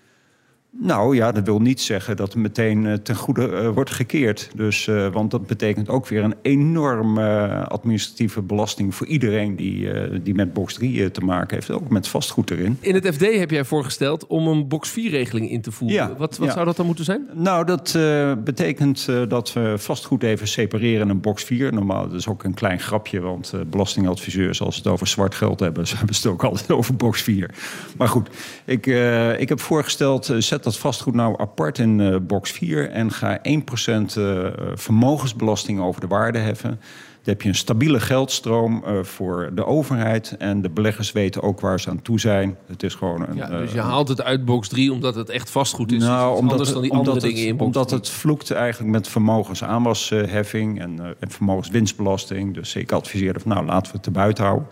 Nou 0.79 1.15
ja, 1.15 1.31
dat 1.31 1.45
wil 1.45 1.59
niet 1.59 1.81
zeggen 1.81 2.15
dat 2.15 2.27
het 2.27 2.41
meteen 2.41 2.83
uh, 2.83 2.93
ten 2.93 3.15
goede 3.15 3.47
uh, 3.47 3.69
wordt 3.69 3.91
gekeerd. 3.91 4.49
Dus, 4.55 4.87
uh, 4.87 5.07
want 5.07 5.31
dat 5.31 5.47
betekent 5.47 5.89
ook 5.89 6.07
weer 6.07 6.23
een 6.23 6.35
enorme 6.41 7.47
administratieve 7.67 8.41
belasting 8.41 8.95
voor 8.95 9.07
iedereen 9.07 9.55
die, 9.55 9.89
die 10.21 10.33
met 10.33 10.53
box 10.53 10.73
3 10.73 11.11
te 11.11 11.21
maken 11.21 11.55
heeft. 11.55 11.71
Ook 11.71 11.89
met 11.89 12.07
vastgoed 12.07 12.51
erin. 12.51 12.77
In 12.79 12.93
het 12.93 13.07
FD 13.07 13.21
heb 13.21 13.51
jij 13.51 13.65
voorgesteld 13.65 14.27
om 14.27 14.47
een 14.47 14.67
box 14.67 14.91
4-regeling 14.91 15.49
in 15.49 15.61
te 15.61 15.71
voeren. 15.71 15.97
Ja, 15.97 16.15
wat 16.17 16.37
wat 16.37 16.47
ja. 16.47 16.53
zou 16.53 16.65
dat 16.65 16.75
dan 16.75 16.85
moeten 16.85 17.05
zijn? 17.05 17.27
Nou, 17.33 17.65
dat 17.65 17.97
betekent 18.43 19.07
dat 19.27 19.53
we 19.53 19.73
vastgoed 19.77 20.23
even 20.23 20.47
separeren 20.47 21.01
in 21.01 21.09
een 21.09 21.21
box 21.21 21.43
4. 21.43 21.73
Normaal, 21.73 22.07
dat 22.07 22.19
is 22.19 22.27
ook 22.27 22.43
een 22.43 22.53
klein 22.53 22.79
grapje, 22.79 23.19
want 23.19 23.53
belastingadviseurs, 23.67 24.61
als 24.61 24.75
ze 24.75 24.81
het 24.81 24.91
over 24.91 25.07
zwart 25.07 25.35
geld 25.35 25.59
hebben, 25.59 25.87
ze 25.87 25.97
hebben 25.97 26.15
ze 26.15 26.21
het 26.21 26.31
ook 26.31 26.43
altijd 26.43 26.71
over 26.71 26.95
box 26.95 27.21
4. 27.21 27.49
Maar 27.97 28.07
goed, 28.07 28.29
ik, 28.65 28.85
ik 29.37 29.49
heb 29.49 29.59
voorgesteld, 29.59 30.33
zet 30.37 30.60
dat 30.63 30.77
vastgoed 30.77 31.13
nou 31.13 31.39
apart 31.39 31.77
in 31.77 31.99
uh, 31.99 32.15
box 32.21 32.51
4 32.51 32.89
en 32.89 33.11
ga 33.11 33.37
1% 33.37 33.41
uh, 34.17 34.47
vermogensbelasting 34.73 35.81
over 35.81 36.01
de 36.01 36.07
waarde 36.07 36.37
heffen. 36.37 36.79
Dan 37.23 37.33
heb 37.33 37.41
je 37.41 37.49
een 37.49 37.55
stabiele 37.55 37.99
geldstroom 37.99 38.83
uh, 38.87 39.03
voor 39.03 39.49
de 39.53 39.65
overheid. 39.65 40.35
En 40.37 40.61
de 40.61 40.69
beleggers 40.69 41.11
weten 41.11 41.41
ook 41.41 41.59
waar 41.59 41.79
ze 41.79 41.89
aan 41.89 42.01
toe 42.01 42.19
zijn. 42.19 42.57
Het 42.67 42.83
is 42.83 42.95
gewoon 42.95 43.27
een. 43.27 43.35
Ja, 43.35 43.47
dus 43.47 43.71
je 43.71 43.79
haalt 43.79 44.07
het 44.07 44.21
uit 44.21 44.45
box 44.45 44.67
3 44.67 44.91
omdat 44.91 45.15
het 45.15 45.29
echt 45.29 45.49
vastgoed 45.49 45.91
is. 45.91 46.03
Nou, 46.03 46.37
omdat, 46.37 46.51
anders 46.51 46.71
dan 46.71 46.81
die 46.81 46.91
omdat 46.91 47.07
andere 47.07 47.27
het, 47.27 47.35
dingen 47.35 47.49
in 47.49 47.57
box 47.57 47.65
Omdat 47.65 47.87
3. 47.87 47.99
het 47.99 48.09
vloekt 48.09 48.51
eigenlijk 48.51 48.91
met 48.91 49.07
vermogensaanwasheffing 49.07 50.79
en, 50.79 50.95
uh, 50.95 51.05
en 51.19 51.31
vermogenswinstbelasting. 51.31 52.53
Dus 52.53 52.75
ik 52.75 52.91
adviseerde 52.91 53.39
van 53.39 53.51
nou 53.51 53.65
laten 53.65 53.91
we 53.91 53.93
het 53.93 54.03
te 54.03 54.11
buiten 54.11 54.43
houden. 54.43 54.67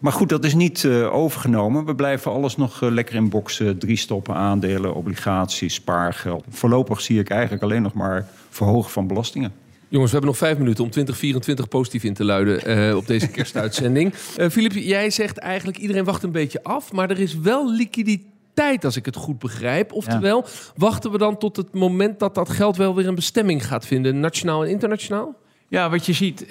Maar 0.00 0.12
goed, 0.12 0.28
dat 0.28 0.44
is 0.44 0.54
niet 0.54 0.86
overgenomen. 1.10 1.84
We 1.84 1.94
blijven 1.94 2.32
alles 2.32 2.56
nog 2.56 2.80
lekker 2.80 3.14
in 3.14 3.28
box 3.28 3.62
3 3.78 3.96
stoppen. 3.96 4.34
Aandelen, 4.34 4.94
obligaties, 4.94 5.74
spaargeld. 5.74 6.44
Voorlopig 6.48 7.00
zie 7.00 7.18
ik 7.18 7.30
eigenlijk 7.30 7.62
alleen 7.62 7.82
nog 7.82 7.94
maar 7.94 8.28
verhogen 8.50 8.90
van 8.90 9.06
belastingen. 9.06 9.63
Jongens, 9.94 10.12
we 10.12 10.18
hebben 10.18 10.38
nog 10.38 10.48
vijf 10.48 10.58
minuten 10.58 10.84
om 10.84 10.90
2024 10.90 11.68
positief 11.68 12.04
in 12.04 12.14
te 12.14 12.24
luiden 12.24 12.88
uh, 12.88 12.96
op 12.96 13.06
deze 13.06 13.28
kerstuitzending. 13.28 14.14
Filip, 14.52 14.72
uh, 14.72 14.86
jij 14.86 15.10
zegt 15.10 15.38
eigenlijk 15.38 15.78
iedereen 15.78 16.04
wacht 16.04 16.22
een 16.22 16.32
beetje 16.32 16.62
af, 16.62 16.92
maar 16.92 17.10
er 17.10 17.20
is 17.20 17.38
wel 17.38 17.72
liquiditeit 17.72 18.84
als 18.84 18.96
ik 18.96 19.04
het 19.04 19.16
goed 19.16 19.38
begrijp. 19.38 19.92
Oftewel, 19.92 20.42
ja. 20.44 20.50
wachten 20.76 21.10
we 21.10 21.18
dan 21.18 21.38
tot 21.38 21.56
het 21.56 21.74
moment 21.74 22.18
dat 22.18 22.34
dat 22.34 22.50
geld 22.50 22.76
wel 22.76 22.94
weer 22.94 23.08
een 23.08 23.14
bestemming 23.14 23.66
gaat 23.66 23.86
vinden, 23.86 24.20
nationaal 24.20 24.64
en 24.64 24.70
internationaal? 24.70 25.34
Ja, 25.68 25.90
wat 25.90 26.06
je 26.06 26.12
ziet, 26.12 26.42
uh, 26.42 26.48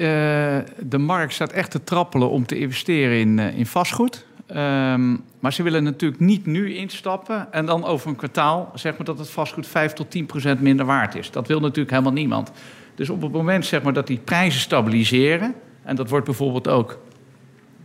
de 0.79 0.97
markt 0.97 1.33
staat 1.33 1.51
echt 1.51 1.71
te 1.71 1.83
trappelen 1.83 2.29
om 2.29 2.45
te 2.45 2.57
investeren 2.57 3.19
in, 3.19 3.39
in 3.39 3.65
vastgoed. 3.65 4.25
Um, 4.49 5.23
maar 5.39 5.53
ze 5.53 5.63
willen 5.63 5.83
natuurlijk 5.83 6.21
niet 6.21 6.45
nu 6.45 6.75
instappen 6.75 7.53
en 7.53 7.65
dan 7.65 7.85
over 7.85 8.09
een 8.09 8.15
kwartaal 8.15 8.71
zeg 8.75 8.97
maar 8.97 9.05
dat 9.05 9.19
het 9.19 9.29
vastgoed 9.29 9.67
5 9.67 9.93
tot 9.93 10.11
10 10.11 10.25
procent 10.25 10.61
minder 10.61 10.85
waard 10.85 11.15
is. 11.15 11.31
Dat 11.31 11.47
wil 11.47 11.59
natuurlijk 11.59 11.89
helemaal 11.89 12.13
niemand. 12.13 12.51
Dus 12.95 13.09
op 13.09 13.21
het 13.21 13.31
moment 13.31 13.65
zeg 13.65 13.83
maar, 13.83 13.93
dat 13.93 14.07
die 14.07 14.19
prijzen 14.23 14.61
stabiliseren, 14.61 15.53
en 15.83 15.95
dat 15.95 16.09
wordt 16.09 16.25
bijvoorbeeld 16.25 16.67
ook 16.67 16.99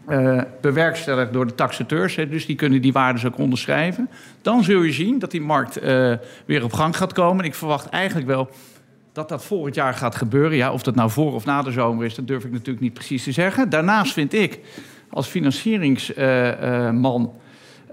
uh, 0.08 0.42
bewerkstelligd 0.60 1.32
door 1.32 1.46
de 1.46 1.54
taxateurs, 1.54 2.16
hè, 2.16 2.28
dus 2.28 2.46
die 2.46 2.56
kunnen 2.56 2.82
die 2.82 2.92
waardes 2.92 3.26
ook 3.26 3.38
onderschrijven, 3.38 4.08
dan 4.42 4.64
zul 4.64 4.82
je 4.82 4.92
zien 4.92 5.18
dat 5.18 5.30
die 5.30 5.40
markt 5.40 5.82
uh, 5.82 6.14
weer 6.44 6.64
op 6.64 6.72
gang 6.72 6.96
gaat 6.96 7.12
komen. 7.12 7.38
En 7.38 7.50
ik 7.50 7.54
verwacht 7.54 7.88
eigenlijk 7.88 8.26
wel 8.26 8.48
dat 9.12 9.28
dat 9.28 9.44
volgend 9.44 9.74
jaar 9.74 9.94
gaat 9.94 10.14
gebeuren. 10.14 10.56
Ja, 10.56 10.72
of 10.72 10.82
dat 10.82 10.94
nou 10.94 11.10
voor 11.10 11.34
of 11.34 11.44
na 11.44 11.62
de 11.62 11.70
zomer 11.70 12.04
is, 12.04 12.14
dat 12.14 12.26
durf 12.26 12.44
ik 12.44 12.50
natuurlijk 12.50 12.80
niet 12.80 12.94
precies 12.94 13.22
te 13.22 13.32
zeggen. 13.32 13.70
Daarnaast 13.70 14.12
vind 14.12 14.32
ik 14.32 14.60
als 15.10 15.26
financieringsman 15.26 17.32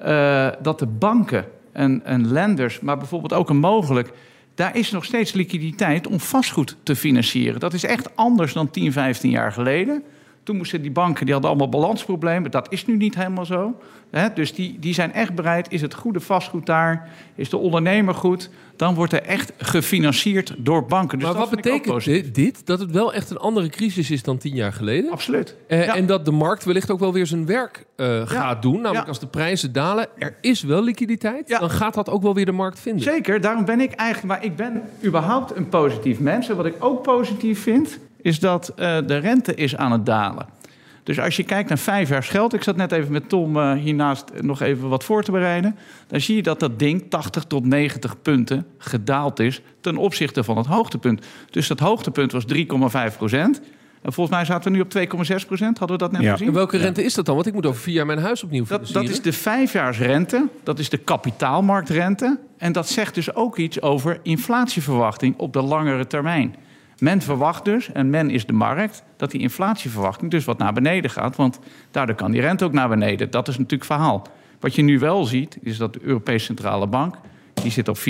uh, 0.06 0.48
dat 0.62 0.80
de 0.80 0.88
banken 0.88 1.46
en, 1.72 2.02
en 2.04 2.32
lenders, 2.32 2.80
maar 2.80 2.98
bijvoorbeeld 2.98 3.34
ook 3.34 3.50
een 3.50 3.58
mogelijk 3.58 4.12
daar 4.56 4.76
is 4.76 4.92
nog 4.92 5.06
steeds 5.06 5.34
liquiditeit 5.34 6.08
om 6.08 6.20
vastgoed 6.20 6.76
te 6.84 6.96
financieren. 6.96 7.60
Dat 7.60 7.74
is 7.74 7.84
echt 7.84 8.16
anders 8.16 8.54
dan 8.54 8.72
10, 8.72 8.92
15 8.92 9.30
jaar 9.30 9.52
geleden. 9.52 10.04
Toen 10.46 10.58
moesten 10.58 10.82
die 10.82 10.92
banken, 10.92 11.24
die 11.26 11.34
hadden 11.34 11.52
allemaal 11.52 11.70
balansproblemen. 11.70 12.52
Dat 12.52 12.68
is 12.72 12.86
nu 12.86 12.96
niet 12.96 13.16
helemaal 13.16 13.46
zo. 13.46 13.80
Hè? 14.10 14.34
Dus 14.34 14.54
die, 14.54 14.80
die 14.80 14.94
zijn 14.94 15.14
echt 15.14 15.36
bereid. 15.36 15.72
Is 15.72 15.82
het 15.82 15.94
goede 15.94 16.20
vastgoed 16.20 16.66
daar? 16.66 17.10
Is 17.36 17.50
de 17.50 17.58
ondernemer 17.58 18.14
goed? 18.14 18.50
Dan 18.76 18.96
wordt 18.96 19.14
er 19.14 19.22
echt 19.22 19.52
gefinancierd 19.58 20.56
door 20.58 20.86
banken. 20.86 21.20
Dus 21.20 21.28
maar 21.28 21.38
wat 21.38 21.50
betekent 21.50 22.04
dit, 22.04 22.36
dit? 22.36 22.66
Dat 22.66 22.80
het 22.80 22.92
wel 22.92 23.14
echt 23.14 23.30
een 23.30 23.38
andere 23.38 23.70
crisis 23.70 24.12
is 24.12 24.24
dan 24.24 24.38
tien 24.38 24.56
jaar 24.56 24.74
geleden? 24.74 25.12
Absoluut. 25.12 25.56
Ja. 25.68 25.96
En 25.96 26.06
dat 26.06 26.26
de 26.26 26.32
markt 26.32 26.64
wellicht 26.64 26.92
ook 26.92 27.00
wel 27.00 27.14
weer 27.14 27.28
zijn 27.28 27.46
werk 27.46 27.86
uh, 27.98 28.08
ja. 28.08 28.26
gaat 28.26 28.62
doen. 28.62 28.76
Namelijk 28.76 29.04
ja. 29.04 29.10
als 29.10 29.20
de 29.20 29.28
prijzen 29.28 29.74
dalen, 29.74 30.08
er 30.18 30.36
is 30.42 30.64
wel 30.64 30.84
liquiditeit. 30.84 31.48
Dan 31.60 31.70
gaat 31.70 31.94
dat 31.94 32.10
ook 32.10 32.22
wel 32.22 32.34
weer 32.34 32.46
de 32.46 32.52
markt 32.52 32.80
vinden. 32.80 33.04
Zeker, 33.04 33.42
daarom 33.42 33.66
ben 33.66 33.80
ik 33.80 33.92
eigenlijk... 33.92 34.28
Maar 34.28 34.44
ik 34.46 34.56
ben 34.56 34.84
überhaupt 35.04 35.56
een 35.56 35.70
positief 35.70 36.20
mens. 36.20 36.50
En 36.50 36.56
wat 36.56 36.66
ik 36.66 36.76
ook 36.80 37.02
positief 37.02 37.62
vind, 37.62 38.00
is 38.26 38.40
dat 38.40 38.70
uh, 38.70 38.98
de 39.06 39.18
rente 39.18 39.56
is 39.56 39.76
aan 39.76 39.92
het 39.92 40.06
dalen. 40.06 40.46
Dus 41.04 41.20
als 41.20 41.36
je 41.36 41.44
kijkt 41.44 41.70
naar 41.70 41.78
vijf 41.78 42.10
jaar 42.10 42.24
geld, 42.24 42.54
ik 42.54 42.64
zat 42.64 42.76
net 42.76 42.92
even 42.92 43.12
met 43.12 43.30
Tom 43.30 43.58
uh, 43.58 43.74
hiernaast 43.74 44.26
nog 44.42 44.62
even 44.62 44.90
wat 44.90 45.04
voor 45.04 45.24
te 45.24 45.32
bereiden, 45.32 45.76
dan 46.08 46.22
zie 46.22 46.36
je 46.36 46.44
dat 46.44 46.60
dat 46.60 46.80
ding 46.80 47.10
80 47.10 47.44
tot 47.44 47.66
90 47.66 48.22
punten 48.22 48.66
gedaald 48.78 49.40
is 49.40 49.62
ten 49.82 49.98
opzichte 49.98 50.44
van 50.44 50.58
het 50.58 50.66
hoogtepunt. 50.66 51.26
Dus 51.50 51.68
dat 51.68 51.80
hoogtepunt 51.80 52.32
was 52.32 52.44
3,5 52.54 53.18
procent. 53.18 53.62
En 54.02 54.14
volgens 54.14 54.36
mij 54.36 54.46
zaten 54.46 54.72
we 54.72 54.78
nu 54.78 54.84
op 54.84 55.22
2,6 55.42 55.48
procent. 55.48 55.78
Hadden 55.78 55.98
we 55.98 56.04
dat 56.04 56.12
net 56.12 56.22
ja. 56.22 56.32
gezien? 56.32 56.48
En 56.48 56.54
welke 56.54 56.78
rente 56.78 57.04
is 57.04 57.14
dat 57.14 57.26
dan? 57.26 57.36
Want 57.36 57.48
ik 57.48 57.54
moet 57.54 57.66
over 57.66 57.82
vier 57.82 57.94
jaar 57.94 58.06
mijn 58.06 58.20
huis 58.20 58.44
opnieuw 58.44 58.66
dat, 58.66 58.88
dat 58.88 59.10
is 59.10 59.22
de 59.22 59.34
vijfjaarsrente. 59.34 60.48
Dat 60.64 60.80
is 60.80 60.90
de 60.90 60.98
kapitaalmarktrente. 60.98 62.40
En 62.58 62.72
dat 62.72 62.90
zegt 62.90 63.16
dus 63.16 63.34
ook 63.34 63.58
iets 63.58 63.82
over 63.82 64.20
inflatieverwachting 64.24 65.38
op 65.38 65.54
de 65.54 65.62
langere 65.62 66.08
termijn. 66.08 66.56
Men 67.00 67.22
verwacht 67.22 67.66
dus, 67.66 67.92
en 67.92 68.10
men 68.10 68.30
is 68.30 68.46
de 68.46 68.54
markt, 68.54 69.04
dat 69.18 69.32
die 69.32 69.42
inflatieverwachting 69.42 70.32
dus 70.32 70.46
wat 70.46 70.58
naar 70.58 70.74
beneden 70.74 71.12
gaat. 71.12 71.36
Want 71.36 71.60
daardoor 71.92 72.16
kan 72.16 72.32
die 72.32 72.42
rente 72.42 72.66
ook 72.66 72.74
naar 72.74 72.90
beneden. 72.90 73.32
Dat 73.32 73.48
is 73.48 73.58
natuurlijk 73.58 73.86
verhaal. 73.86 74.28
Wat 74.60 74.76
je 74.76 74.82
nu 74.82 75.00
wel 75.00 75.26
ziet, 75.26 75.58
is 75.62 75.78
dat 75.78 75.94
de 75.94 76.00
Europese 76.04 76.46
Centrale 76.46 76.88
Bank... 76.88 77.16
die 77.54 77.72
zit 77.72 77.88
op 77.88 77.98
4% 77.98 78.02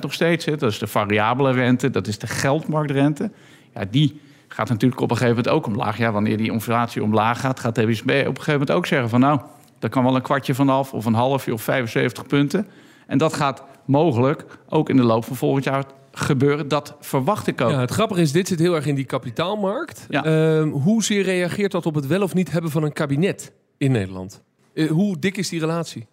nog 0.00 0.12
steeds. 0.12 0.44
Hè. 0.44 0.56
Dat 0.56 0.70
is 0.70 0.78
de 0.78 0.86
variabele 0.86 1.52
rente, 1.52 1.90
dat 1.90 2.06
is 2.06 2.18
de 2.18 2.26
geldmarktrente. 2.26 3.30
Ja, 3.74 3.84
die 3.90 4.20
gaat 4.48 4.68
natuurlijk 4.68 5.00
op 5.00 5.10
een 5.10 5.16
gegeven 5.16 5.36
moment 5.36 5.54
ook 5.54 5.66
omlaag. 5.66 5.98
Ja, 5.98 6.12
wanneer 6.12 6.36
die 6.36 6.52
inflatie 6.52 7.02
omlaag 7.02 7.40
gaat, 7.40 7.60
gaat 7.60 7.74
de 7.74 7.82
ECB 7.82 8.00
op 8.02 8.08
een 8.10 8.24
gegeven 8.24 8.52
moment 8.52 8.70
ook 8.70 8.86
zeggen 8.86 9.08
van... 9.08 9.20
nou, 9.20 9.40
daar 9.78 9.90
kan 9.90 10.04
wel 10.04 10.16
een 10.16 10.22
kwartje 10.22 10.54
vanaf, 10.54 10.92
of 10.92 11.04
een 11.04 11.14
halfje, 11.14 11.52
of 11.52 11.62
75 11.62 12.26
punten... 12.26 12.66
En 13.06 13.18
dat 13.18 13.34
gaat 13.34 13.62
mogelijk 13.84 14.44
ook 14.68 14.88
in 14.88 14.96
de 14.96 15.02
loop 15.02 15.24
van 15.24 15.36
volgend 15.36 15.64
jaar 15.64 15.84
gebeuren. 16.12 16.68
Dat 16.68 16.96
verwacht 17.00 17.46
ik 17.46 17.60
ook. 17.60 17.70
Ja, 17.70 17.80
het 17.80 17.90
grappige 17.90 18.20
is, 18.20 18.32
dit 18.32 18.48
zit 18.48 18.58
heel 18.58 18.74
erg 18.74 18.86
in 18.86 18.94
die 18.94 19.04
kapitaalmarkt. 19.04 20.06
Ja. 20.08 20.24
Ehm, 20.24 20.68
hoezeer 20.68 21.22
reageert 21.22 21.72
dat 21.72 21.86
op 21.86 21.94
het 21.94 22.06
wel 22.06 22.22
of 22.22 22.34
niet 22.34 22.50
hebben 22.50 22.70
van 22.70 22.82
een 22.82 22.92
kabinet 22.92 23.52
in 23.78 23.92
Nederland? 23.92 24.42
Eh, 24.74 24.90
hoe 24.90 25.18
dik 25.18 25.36
is 25.36 25.48
die 25.48 25.60
relatie? 25.60 26.06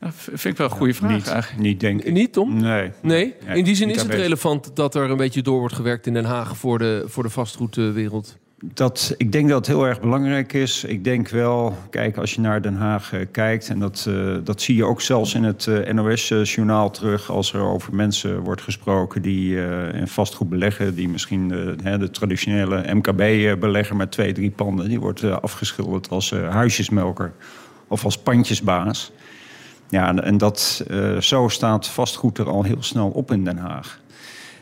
Dat 0.00 0.12
vind 0.14 0.44
ik 0.44 0.56
wel 0.56 0.66
een 0.70 0.76
goede 0.76 0.94
vraag 0.94 1.10
Niet, 1.10 1.28
eigenlijk. 1.28 1.62
niet 1.62 1.80
denk 1.80 2.02
ik. 2.02 2.12
Niet, 2.12 2.32
Tom? 2.32 2.60
Nee. 2.60 2.90
Nee? 3.02 3.34
Nee, 3.46 3.58
In 3.58 3.64
die 3.64 3.74
zin 3.74 3.90
is 3.90 4.02
het 4.02 4.14
relevant 4.14 4.76
dat 4.76 4.94
er 4.94 5.10
een 5.10 5.16
beetje 5.16 5.42
door 5.42 5.58
wordt 5.58 5.74
gewerkt 5.74 6.06
in 6.06 6.12
Den 6.12 6.24
Haag 6.24 6.56
voor 6.56 6.78
de, 6.78 7.04
voor 7.06 7.22
de 7.22 7.28
vastgoedwereld. 7.28 8.38
Dat, 8.64 9.14
ik 9.16 9.32
denk 9.32 9.48
dat 9.48 9.58
het 9.58 9.66
heel 9.66 9.86
erg 9.86 10.00
belangrijk 10.00 10.52
is. 10.52 10.84
Ik 10.84 11.04
denk 11.04 11.28
wel, 11.28 11.76
kijk, 11.90 12.16
als 12.16 12.34
je 12.34 12.40
naar 12.40 12.62
Den 12.62 12.76
Haag 12.76 13.12
eh, 13.12 13.26
kijkt... 13.30 13.68
en 13.68 13.78
dat, 13.78 14.06
eh, 14.08 14.36
dat 14.44 14.60
zie 14.60 14.76
je 14.76 14.84
ook 14.84 15.00
zelfs 15.00 15.34
in 15.34 15.44
het 15.44 15.66
eh, 15.66 15.92
NOS-journaal 15.92 16.90
terug... 16.90 17.30
als 17.30 17.52
er 17.52 17.60
over 17.60 17.94
mensen 17.94 18.40
wordt 18.40 18.62
gesproken 18.62 19.22
die 19.22 19.64
eh, 19.64 20.00
in 20.00 20.08
vastgoed 20.08 20.48
beleggen... 20.48 20.94
die 20.94 21.08
misschien 21.08 21.50
hè, 21.82 21.98
de 21.98 22.10
traditionele 22.10 22.94
MKB-belegger 22.94 23.96
met 23.96 24.10
twee, 24.10 24.32
drie 24.32 24.50
panden... 24.50 24.88
die 24.88 25.00
wordt 25.00 25.24
afgeschilderd 25.24 26.10
als 26.10 26.30
huisjesmelker 26.30 27.32
of 27.88 28.04
als 28.04 28.18
pandjesbaas. 28.18 29.12
Ja, 29.88 30.16
en- 30.16 30.38
dat, 30.38 30.84
zo 31.18 31.48
staat 31.48 31.88
vastgoed 31.88 32.38
er 32.38 32.48
al 32.48 32.62
heel 32.62 32.82
snel 32.82 33.08
op 33.08 33.32
in 33.32 33.44
Den 33.44 33.58
Haag. 33.58 34.00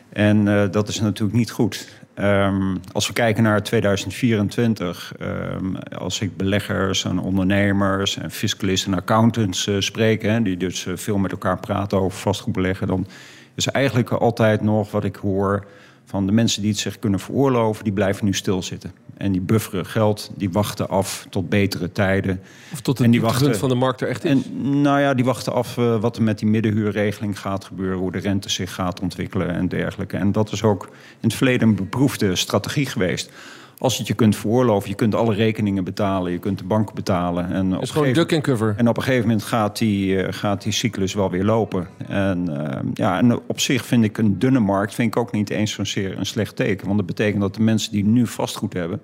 En 0.09 0.45
dat 0.71 0.87
is 0.87 0.99
natuurlijk 0.99 1.37
niet 1.37 1.51
goed. 1.51 2.00
Ehm, 2.13 2.75
als 2.91 3.07
we 3.07 3.13
kijken 3.13 3.43
naar 3.43 3.63
2024, 3.63 5.13
ehm, 5.19 5.75
als 5.97 6.21
ik 6.21 6.37
beleggers 6.37 7.05
en 7.05 7.19
ondernemers 7.19 8.17
en 8.17 8.31
fiscalisten 8.31 8.91
en 8.91 8.99
accountants 8.99 9.67
eh, 9.67 9.75
spreek, 9.79 10.43
die 10.43 10.57
dus 10.57 10.85
eh, 10.85 10.93
veel 10.95 11.17
met 11.17 11.31
elkaar 11.31 11.59
praten 11.59 11.97
over 11.99 12.19
vastgoedbeleggen, 12.19 12.87
dan 12.87 13.07
is 13.55 13.67
eigenlijk 13.67 14.09
altijd 14.09 14.61
nog 14.61 14.91
wat 14.91 15.03
ik 15.03 15.15
hoor 15.15 15.65
van 16.11 16.25
de 16.25 16.31
mensen 16.31 16.61
die 16.61 16.71
het 16.71 16.79
zich 16.79 16.99
kunnen 16.99 17.19
veroorloven, 17.19 17.83
die 17.83 17.93
blijven 17.93 18.25
nu 18.25 18.33
stilzitten. 18.33 18.91
En 19.17 19.31
die 19.31 19.41
bufferen 19.41 19.85
geld, 19.85 20.31
die 20.35 20.49
wachten 20.51 20.89
af 20.89 21.25
tot 21.29 21.49
betere 21.49 21.91
tijden. 21.91 22.41
Of 22.73 22.81
tot 22.81 22.97
En 22.97 23.03
het 23.03 23.11
die 23.11 23.21
wachten- 23.21 23.55
van 23.55 23.69
de 23.69 23.75
markt 23.75 24.01
er 24.01 24.07
echt 24.07 24.23
is. 24.23 24.31
En 24.31 24.81
nou 24.81 24.99
ja, 24.99 25.13
die 25.13 25.25
wachten 25.25 25.53
af 25.53 25.77
eh, 25.77 25.99
wat 25.99 26.15
er 26.17 26.23
met 26.23 26.39
die 26.39 26.47
middenhuurregeling 26.47 27.39
gaat 27.39 27.65
gebeuren, 27.65 27.97
hoe 27.97 28.11
de 28.11 28.19
rente 28.19 28.49
zich 28.49 28.73
gaat 28.73 28.99
ontwikkelen 28.99 29.49
en 29.49 29.67
dergelijke. 29.67 30.17
En 30.17 30.31
dat 30.31 30.51
is 30.51 30.63
ook 30.63 30.83
in 31.19 31.27
het 31.27 31.33
verleden 31.33 31.67
een 31.67 31.75
beproefde 31.75 32.35
strategie 32.35 32.85
geweest. 32.85 33.31
Als 33.81 33.93
je 33.93 33.99
het 33.99 34.07
je 34.07 34.13
kunt 34.13 34.35
veroorloven, 34.35 34.89
je 34.89 34.95
kunt 34.95 35.15
alle 35.15 35.33
rekeningen 35.33 35.83
betalen, 35.83 36.31
je 36.31 36.37
kunt 36.37 36.57
de 36.57 36.63
bank 36.63 36.93
betalen. 36.93 37.51
En 37.51 37.65
op, 37.65 37.71
Het 37.71 37.81
is 37.81 37.87
een 37.87 37.93
gewoon 37.93 38.07
gegeven, 38.07 38.27
duck 38.27 38.33
and 38.33 38.43
cover. 38.43 38.73
en 38.77 38.87
op 38.87 38.97
een 38.97 39.03
gegeven 39.03 39.27
moment 39.27 39.43
gaat 39.43 39.77
die, 39.77 40.21
eh, 40.21 40.33
gaat 40.33 40.61
die 40.61 40.71
cyclus 40.71 41.13
wel 41.13 41.29
weer 41.29 41.43
lopen. 41.43 41.87
En, 42.07 42.67
eh, 42.67 42.79
ja, 42.93 43.17
en 43.17 43.39
op 43.47 43.59
zich 43.59 43.85
vind 43.85 44.03
ik 44.03 44.17
een 44.17 44.39
dunne 44.39 44.59
markt 44.59 44.95
vind 44.95 45.15
ik 45.15 45.21
ook 45.21 45.31
niet 45.31 45.49
eens 45.49 45.71
zozeer 45.71 46.17
een 46.17 46.25
slecht 46.25 46.55
teken. 46.55 46.85
Want 46.85 46.97
dat 46.97 47.07
betekent 47.07 47.41
dat 47.41 47.55
de 47.55 47.61
mensen 47.61 47.91
die 47.91 48.05
nu 48.05 48.27
vastgoed 48.27 48.73
hebben, 48.73 49.01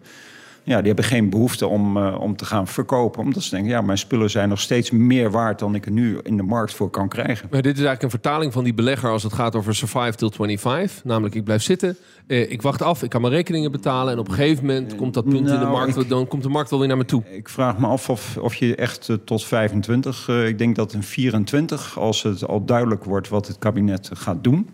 ja, 0.68 0.78
die 0.78 0.88
hebben 0.88 1.06
geen 1.06 1.30
behoefte 1.30 1.68
om, 1.68 1.98
eh, 1.98 2.20
om 2.22 2.36
te 2.36 2.46
gaan 2.46 2.68
verkopen. 2.68 3.22
Omdat 3.22 3.44
ze 3.44 3.50
denken, 3.50 3.70
ja, 3.72 3.82
mijn 3.82 3.98
spullen 3.98 4.30
zijn 4.30 4.50
nog 4.50 4.60
steeds 4.60 4.92
meer 4.92 5.32
waard 5.32 5.60
dan 5.60 5.76
ik 5.76 5.86
er 5.86 5.92
nu 5.92 6.20
in 6.24 6.38
de 6.38 6.44
markt 6.44 6.74
voor 6.74 6.90
kan 6.90 7.10
krijgen. 7.10 7.48
Maar 7.52 7.62
dit 7.62 7.72
is 7.78 7.84
eigenlijk 7.84 8.04
een 8.04 8.10
vertaling 8.22 8.54
van 8.54 8.64
die 8.64 8.74
belegger 8.74 9.10
als 9.10 9.24
het 9.24 9.34
gaat 9.34 9.56
over 9.56 9.76
survive 9.76 10.16
till 10.16 10.30
25. 10.32 11.04
Namelijk, 11.04 11.36
ik 11.36 11.44
blijf 11.44 11.62
zitten, 11.62 11.98
eh, 12.28 12.52
ik 12.52 12.62
wacht 12.62 12.82
af, 12.82 13.04
ik 13.04 13.10
kan 13.10 13.22
mijn 13.22 13.34
rekeningen 13.34 13.72
betalen... 13.72 14.14
en 14.14 14.20
op 14.20 14.28
een 14.28 14.34
gegeven 14.34 14.66
moment 14.66 14.96
komt 14.96 15.14
dat 15.14 15.24
punt 15.24 15.38
in 15.38 15.44
de 15.46 15.52
Nou, 15.52 15.72
markt... 15.72 15.98
ik- 15.98 16.10
dan 16.10 16.28
komt 16.28 16.44
de 16.44 16.50
markt 16.50 16.70
wel 16.70 16.80
weer 16.80 16.88
naar 16.88 16.98
me 16.98 17.06
toe. 17.06 17.24
Ik 17.32 17.50
vraag 17.50 17.78
me 17.78 17.88
af 17.88 18.10
of, 18.10 18.38
of 18.38 18.56
je 18.56 18.76
echt 18.76 19.10
eh, 19.10 19.16
tot 19.26 19.46
25, 19.46 20.30
eh, 20.30 20.48
ik 20.48 20.58
denk 20.58 20.76
dat 20.76 20.94
in 20.94 21.04
24, 21.04 22.00
als 22.00 22.24
het 22.24 22.48
al 22.48 22.66
duidelijk 22.66 23.04
wordt 23.04 23.30
wat 23.30 23.48
het 23.48 23.58
kabinet 23.60 24.10
gaat 24.14 24.44
doen, 24.44 24.70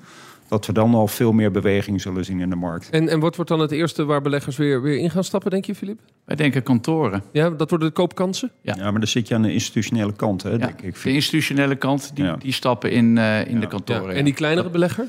dat 0.53 0.65
we 0.65 0.73
dan 0.73 0.93
al 0.93 1.07
veel 1.07 1.31
meer 1.31 1.51
beweging 1.51 2.01
zullen 2.01 2.25
zien 2.25 2.39
in 2.39 2.49
de 2.49 2.55
markt. 2.55 2.89
En, 2.89 3.07
en 3.09 3.19
wat 3.19 3.35
wordt 3.35 3.51
dan 3.51 3.59
het 3.59 3.71
eerste 3.71 4.05
waar 4.05 4.21
beleggers 4.21 4.57
weer, 4.57 4.81
weer 4.81 4.97
in 4.97 5.09
gaan 5.09 5.23
stappen, 5.23 5.51
denk 5.51 5.65
je, 5.65 5.75
Filip? 5.75 5.99
Wij 6.25 6.35
denken 6.35 6.63
kantoren. 6.63 7.23
Ja, 7.31 7.49
dat 7.49 7.69
worden 7.69 7.87
de 7.87 7.93
koopkansen? 7.93 8.51
Ja. 8.61 8.75
Ja, 8.77 8.83
maar 8.91 8.99
dan 8.99 9.07
zit 9.07 9.27
je 9.27 9.35
aan 9.35 9.41
de 9.41 9.53
institutionele 9.53 10.13
kant, 10.13 10.43
hè, 10.43 10.49
Ja, 10.49 10.57
denk 10.57 10.81
ik. 10.81 11.03
de 11.03 11.11
institutionele 11.13 11.75
kant, 11.75 12.11
die, 12.15 12.23
Ja. 12.25 12.35
die 12.35 12.51
stappen 12.51 12.91
in, 12.91 13.17
eh, 13.17 13.47
in 13.47 13.59
de 13.59 13.67
kantoren. 13.67 14.11
ja. 14.11 14.13
En 14.13 14.23
die 14.25 14.33
kleinere 14.33 14.69
belegger? 14.69 15.05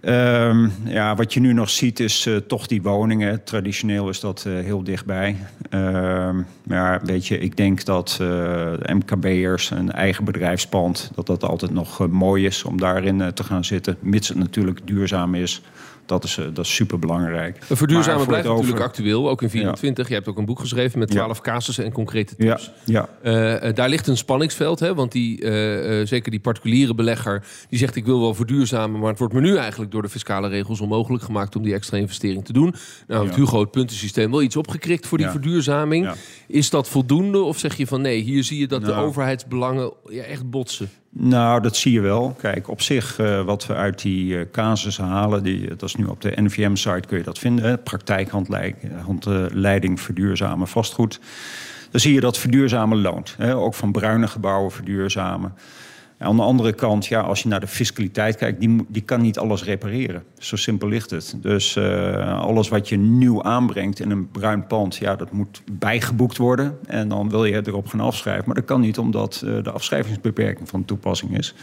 Ehm, 0.00 0.68
ja, 0.84 1.14
wat 1.14 1.34
je 1.34 1.40
nu 1.40 1.52
nog 1.52 1.70
ziet 1.70 2.00
is 2.00 2.26
eh, 2.26 2.36
toch 2.36 2.66
die 2.66 2.82
woningen. 2.82 3.44
Traditioneel 3.44 4.08
is 4.08 4.20
dat 4.20 4.44
eh, 4.46 4.52
heel 4.52 4.82
dichtbij. 4.82 5.36
Ehm, 5.70 6.42
maar 6.66 7.00
weet 7.04 7.26
je, 7.26 7.38
ik 7.38 7.56
denk 7.56 7.84
dat 7.84 8.18
eh, 8.20 8.72
MKB'ers 8.82 9.70
een 9.70 9.92
eigen 9.92 10.24
bedrijfspand... 10.24 11.10
dat 11.14 11.26
dat 11.26 11.44
altijd 11.44 11.72
nog 11.72 12.08
mooi 12.08 12.46
is 12.46 12.64
om 12.64 12.78
daarin 12.78 13.32
te 13.34 13.44
gaan 13.44 13.64
zitten. 13.64 13.96
Mits 14.00 14.28
het 14.28 14.38
natuurlijk 14.38 14.80
duurzaam 14.84 15.34
is. 15.34 15.62
Dat 16.10 16.24
is, 16.24 16.38
eh, 16.38 16.44
dat 16.52 16.64
is 16.64 16.74
superbelangrijk. 16.74 17.58
Een 17.68 17.76
verduurzamen 17.76 18.26
blijft 18.26 18.44
het 18.44 18.52
over- 18.54 18.64
natuurlijk 18.64 18.88
actueel, 18.90 19.28
ook 19.30 19.42
in 19.42 19.50
24. 19.50 20.08
Je 20.08 20.14
hebt 20.14 20.28
ook 20.28 20.38
een 20.38 20.44
boek 20.44 20.58
geschreven 20.58 20.98
met 20.98 21.10
12 21.10 21.40
casussen 21.40 21.84
en 21.84 21.92
concrete 21.92 22.34
Ja, 22.38 22.54
tips. 22.54 22.70
ja. 22.84 23.08
Eh, 23.22 23.68
eh, 23.68 23.74
daar 23.74 23.88
ligt 23.88 24.06
een 24.06 24.16
spanningsveld, 24.16 24.80
hè? 24.80 24.94
want 24.94 25.12
die, 25.12 25.36
zeker 26.06 26.30
die 26.30 26.40
particuliere 26.40 26.94
belegger... 26.94 27.44
die 27.68 27.78
zegt 27.78 27.96
ik 27.96 28.04
wil 28.04 28.20
wel 28.20 28.34
verduurzamen... 28.34 29.00
maar 29.00 29.08
het 29.10 29.18
wordt 29.18 29.34
me 29.34 29.40
nu 29.40 29.56
eigenlijk 29.56 29.90
door 29.90 30.02
de 30.02 30.08
fiscale 30.08 30.48
regels 30.48 30.80
onmogelijk 30.80 31.24
gemaakt... 31.24 31.56
om 31.56 31.62
die 31.62 31.74
extra 31.74 31.96
investering 31.96 32.44
te 32.44 32.52
doen. 32.52 32.74
Nou, 33.06 33.26
Ja. 33.28 33.34
Hugo 33.34 33.60
het 33.60 33.70
puntensysteem 33.70 34.30
wel 34.30 34.42
iets 34.42 34.56
opgekrikt 34.56 35.06
voor 35.06 35.18
die 35.18 35.26
Ja. 35.26 35.32
verduurzaming. 35.32 36.04
Ja. 36.04 36.14
Is 36.46 36.70
dat 36.70 36.88
voldoende 36.88 37.38
of 37.42 37.58
zeg 37.58 37.76
je 37.76 37.86
van 37.86 38.00
nee, 38.00 38.20
hier 38.22 38.44
zie 38.44 38.58
je 38.58 38.66
dat 38.66 38.80
de 38.84 38.90
Nou. 38.90 39.06
overheidsbelangen 39.06 39.92
ja, 40.08 40.22
echt 40.22 40.50
botsen? 40.50 40.90
Nou, 41.12 41.62
dat 41.62 41.76
zie 41.76 41.92
je 41.92 42.00
wel. 42.00 42.34
Kijk, 42.38 42.68
op 42.68 42.80
zich, 42.80 43.18
eh, 43.18 43.42
wat 43.42 43.66
we 43.66 43.74
uit 43.74 44.02
die 44.02 44.38
eh 44.38 44.46
casussen 44.52 45.04
halen, 45.04 45.42
die, 45.42 45.68
dat 45.68 45.82
is 45.82 45.94
nu 45.94 46.04
op 46.04 46.20
de 46.20 46.32
NVM-site 46.34 47.08
kun 47.08 47.18
je 47.18 47.24
dat 47.24 47.38
vinden. 47.38 47.82
Praktijkhandleiding 47.82 50.00
verduurzamen 50.00 50.68
vastgoed. 50.68 51.20
Dan 51.90 52.00
zie 52.00 52.14
je 52.14 52.20
dat 52.20 52.38
verduurzamen 52.38 53.00
loont. 53.00 53.34
Hè. 53.38 53.56
Ook 53.56 53.74
van 53.74 53.92
bruine 53.92 54.28
gebouwen 54.28 54.72
verduurzamen. 54.72 55.54
Aan 56.22 56.36
de 56.36 56.42
andere 56.42 56.72
kant, 56.72 57.06
ja, 57.06 57.20
als 57.20 57.42
je 57.42 57.48
naar 57.48 57.60
de 57.60 57.66
fiscaliteit 57.66 58.36
kijkt, 58.36 58.60
die, 58.60 58.86
die 58.88 59.02
kan 59.02 59.20
niet 59.20 59.38
alles 59.38 59.64
repareren. 59.64 60.22
Zo 60.38 60.56
simpel 60.56 60.88
ligt 60.88 61.10
het. 61.10 61.36
Dus 61.40 61.76
eh, 61.76 62.40
alles 62.40 62.68
wat 62.68 62.88
je 62.88 62.96
nieuw 62.96 63.42
aanbrengt 63.42 64.00
in 64.00 64.10
een 64.10 64.30
bruin 64.30 64.66
pand, 64.66 64.96
ja, 64.96 65.16
dat 65.16 65.32
moet 65.32 65.62
bijgeboekt 65.72 66.36
worden. 66.36 66.78
En 66.86 67.08
dan 67.08 67.30
wil 67.30 67.44
je 67.44 67.62
erop 67.66 67.86
gaan 67.86 68.00
afschrijven. 68.00 68.44
Maar 68.46 68.54
dat 68.54 68.64
kan 68.64 68.80
niet 68.80 68.98
omdat 68.98 69.42
eh, 69.46 69.62
de 69.62 69.70
afschrijvingsbeperking 69.70 70.68
van 70.68 70.84
toepassing 70.84 71.38
is. 71.38 71.54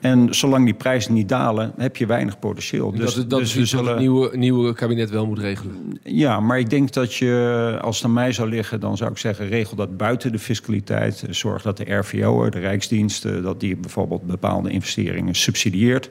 En 0.00 0.34
zolang 0.34 0.64
die 0.64 0.74
prijzen 0.74 1.14
niet 1.14 1.28
dalen, 1.28 1.72
heb 1.76 1.96
je 1.96 2.06
weinig 2.06 2.38
potentieel. 2.38 2.92
dat, 2.92 3.08
is- 3.08 3.14
dat 3.14 3.30
dus 3.30 3.40
is 3.40 3.56
iets 3.62 3.72
wat 3.72 3.80
het 3.80 3.88
zullen- 3.88 4.00
nieuwe, 4.02 4.36
nieuwe 4.36 4.72
kabinet 4.72 5.10
wel 5.10 5.26
moet 5.26 5.38
regelen. 5.38 5.98
ja, 6.02 6.40
maar 6.40 6.58
ik 6.58 6.70
denk 6.70 6.92
dat 6.92 7.14
je, 7.14 7.78
als 7.82 7.96
het 7.96 8.04
aan 8.06 8.12
mij 8.12 8.32
zou 8.32 8.48
liggen, 8.48 8.80
dan 8.80 8.96
zou 8.96 9.10
ik 9.10 9.18
zeggen: 9.18 9.48
regel 9.48 9.76
dat 9.76 9.96
buiten 9.96 10.32
de 10.32 10.38
fiscaliteit. 10.38 11.24
Zorg 11.30 11.62
dat 11.62 11.76
de 11.76 11.94
RVO, 11.94 12.48
de 12.48 12.58
Rijksdienst, 12.58 13.24
eh, 13.24 13.42
dat 13.42 13.60
die 13.60 13.76
bijvoorbeeld 13.76 14.22
bepaalde 14.26 14.70
investeringen 14.70 15.34
subsidieert. 15.34 16.08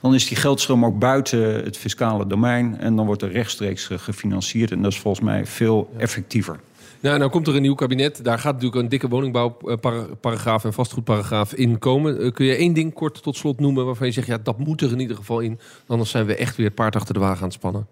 Dan 0.00 0.14
is 0.14 0.28
die 0.28 0.36
geldstroom 0.36 0.84
ook 0.84 0.98
buiten 0.98 1.40
het 1.64 1.76
fiscale 1.76 2.26
domein 2.26 2.78
en 2.78 2.96
dan 2.96 3.06
wordt 3.06 3.22
er 3.22 3.32
rechtstreeks 3.32 3.86
gefinancierd. 3.96 4.70
En 4.70 4.82
dat 4.82 4.92
is 4.92 4.98
volgens 4.98 5.24
mij 5.24 5.46
veel 5.46 5.92
effectiever. 5.98 6.60
Nou, 7.02 7.18
nou 7.18 7.30
komt 7.30 7.46
er 7.46 7.56
een 7.56 7.62
nieuw 7.62 7.74
kabinet. 7.74 8.24
Daar 8.24 8.38
gaat 8.38 8.52
natuurlijk 8.52 8.82
een 8.82 8.88
dikke 8.88 9.08
woningbouwparagraaf 9.08 10.64
en 10.64 10.72
vastgoedparagraaf 10.72 11.54
in 11.54 11.78
komen. 11.78 12.20
Eh, 12.20 12.32
kun 12.32 12.46
je 12.46 12.54
één 12.54 12.72
ding 12.72 12.92
kort 12.92 13.22
tot 13.22 13.36
slot 13.36 13.60
noemen 13.60 13.84
waarvan 13.84 14.06
je 14.06 14.12
zegt... 14.12 14.26
ja, 14.26 14.38
dat 14.42 14.58
moet 14.58 14.80
er 14.80 14.92
in 14.92 15.00
ieder 15.00 15.16
geval 15.16 15.40
in. 15.40 15.58
Anders 15.86 16.10
zijn 16.10 16.26
we 16.26 16.36
echt 16.36 16.56
weer 16.56 16.66
het 16.66 16.74
paard 16.74 16.96
achter 16.96 17.14
de 17.14 17.20
wagen 17.20 17.38
aan 17.38 17.44
het 17.44 17.52
spannen. 17.52 17.86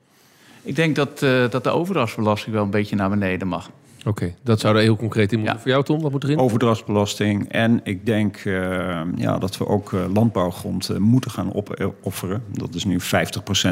Ik 0.62 0.76
denk 0.76 0.96
dat, 0.96 1.22
eh, 1.22 1.50
dat 1.50 1.64
de 1.64 1.70
overdrachtsbelasting 1.70 2.54
wel 2.54 2.64
een 2.64 2.70
beetje 2.70 2.96
naar 2.96 3.10
beneden 3.10 3.48
mag. 3.48 3.70
Oké, 4.06 4.34
dat 4.42 4.60
zou 4.60 4.76
er 4.76 4.82
heel 4.82 4.96
concreet 4.96 5.32
in 5.32 5.38
moeten. 5.38 5.56
Ja. 5.56 5.62
Voor 5.62 5.70
jou, 5.70 5.84
Tom, 5.84 6.00
wat 6.00 6.10
moet 6.10 6.24
erin? 6.24 6.38
Overdrachtsbelasting. 6.38 7.48
En 7.48 7.80
ik 7.84 8.06
denk 8.06 8.36
eh, 8.36 9.00
ja, 9.16 9.38
dat 9.38 9.56
we 9.58 9.66
ook 9.66 9.92
eh, 9.92 10.00
landbouwgrond 10.14 10.88
eh, 10.88 10.96
moeten 10.96 11.30
gaan 11.30 11.54
opofferen. 11.54 12.42
Dat 12.52 12.74
is 12.74 12.84
nu 12.84 12.98
50% 13.00 13.04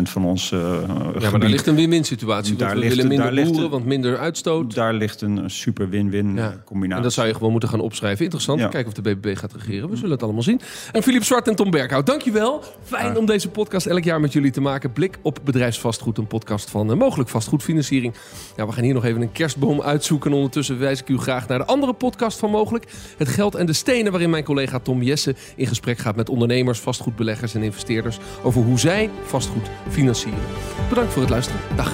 van 0.02 0.24
ons 0.24 0.48
ja, 0.48 1.30
maar 1.30 1.40
daar 1.40 1.48
ligt 1.48 1.66
een 1.66 1.74
win-win 1.74 2.04
situatie. 2.04 2.56
Daar 2.56 2.70
we 2.74 2.76
ligt- 2.78 2.94
willen 2.94 3.08
minder 3.08 3.34
daar 3.34 3.44
boeren, 3.44 3.64
een- 3.64 3.70
want 3.70 3.84
minder 3.84 4.18
uitstoot. 4.18 4.74
Daar 4.74 4.94
ligt 4.94 5.20
een 5.20 5.50
super 5.50 5.88
win-win 5.88 6.34
Ja. 6.34 6.54
combinatie. 6.64 6.96
En 6.96 7.02
dat 7.02 7.12
zou 7.12 7.26
je 7.26 7.34
gewoon 7.34 7.50
moeten 7.50 7.68
gaan 7.68 7.80
opschrijven. 7.80 8.24
Interessant. 8.24 8.60
Ja. 8.60 8.68
Kijken 8.68 8.88
of 8.96 9.02
de 9.02 9.02
BBB 9.14 9.36
gaat 9.36 9.52
regeren. 9.52 9.90
We 9.90 9.96
zullen 9.96 10.10
het 10.10 10.22
allemaal 10.22 10.42
zien. 10.42 10.60
En 10.92 11.02
Philip 11.02 11.24
Zwart 11.24 11.48
en 11.48 11.54
Tom 11.56 11.70
Berghout, 11.70 12.06
dankjewel. 12.06 12.62
Fijn 12.82 13.16
om 13.18 13.26
deze 13.26 13.48
podcast 13.48 13.86
elk 13.86 14.04
jaar 14.04 14.20
met 14.20 14.32
jullie 14.32 14.50
te 14.50 14.60
maken. 14.60 14.92
Blik 14.92 15.18
op 15.22 15.38
bedrijfsvastgoed, 15.44 16.18
een 16.18 16.26
podcast 16.26 16.70
van 16.70 16.98
mogelijk 16.98 17.28
vastgoedfinanciering. 17.28 18.14
Ja, 18.56 18.66
we 18.66 18.72
gaan 18.72 18.84
hier 18.84 18.94
nog 18.94 19.04
even 19.04 19.22
een 19.22 19.32
kerstboom 19.32 19.80
uitzoeken. 19.82 20.16
En 20.24 20.32
ondertussen 20.32 20.78
wijs 20.78 21.00
ik 21.00 21.08
u 21.08 21.18
graag 21.18 21.48
naar 21.48 21.58
de 21.58 21.64
andere 21.64 21.92
podcast 21.92 22.38
van 22.38 22.50
Mogelijk. 22.50 22.92
Het 23.16 23.28
geld 23.28 23.54
en 23.54 23.66
de 23.66 23.72
stenen, 23.72 24.12
waarin 24.12 24.30
mijn 24.30 24.44
collega 24.44 24.78
Tom 24.78 25.02
Jesse 25.02 25.34
in 25.56 25.66
gesprek 25.66 25.98
gaat 25.98 26.16
met 26.16 26.28
ondernemers, 26.28 26.78
vastgoedbeleggers 26.78 27.54
en 27.54 27.62
investeerders 27.62 28.18
over 28.42 28.62
hoe 28.62 28.78
zij 28.78 29.10
vastgoed 29.24 29.70
financieren. 29.88 30.40
Bedankt 30.88 31.12
voor 31.12 31.22
het 31.22 31.30
luisteren. 31.30 31.60
Dag. 31.76 31.92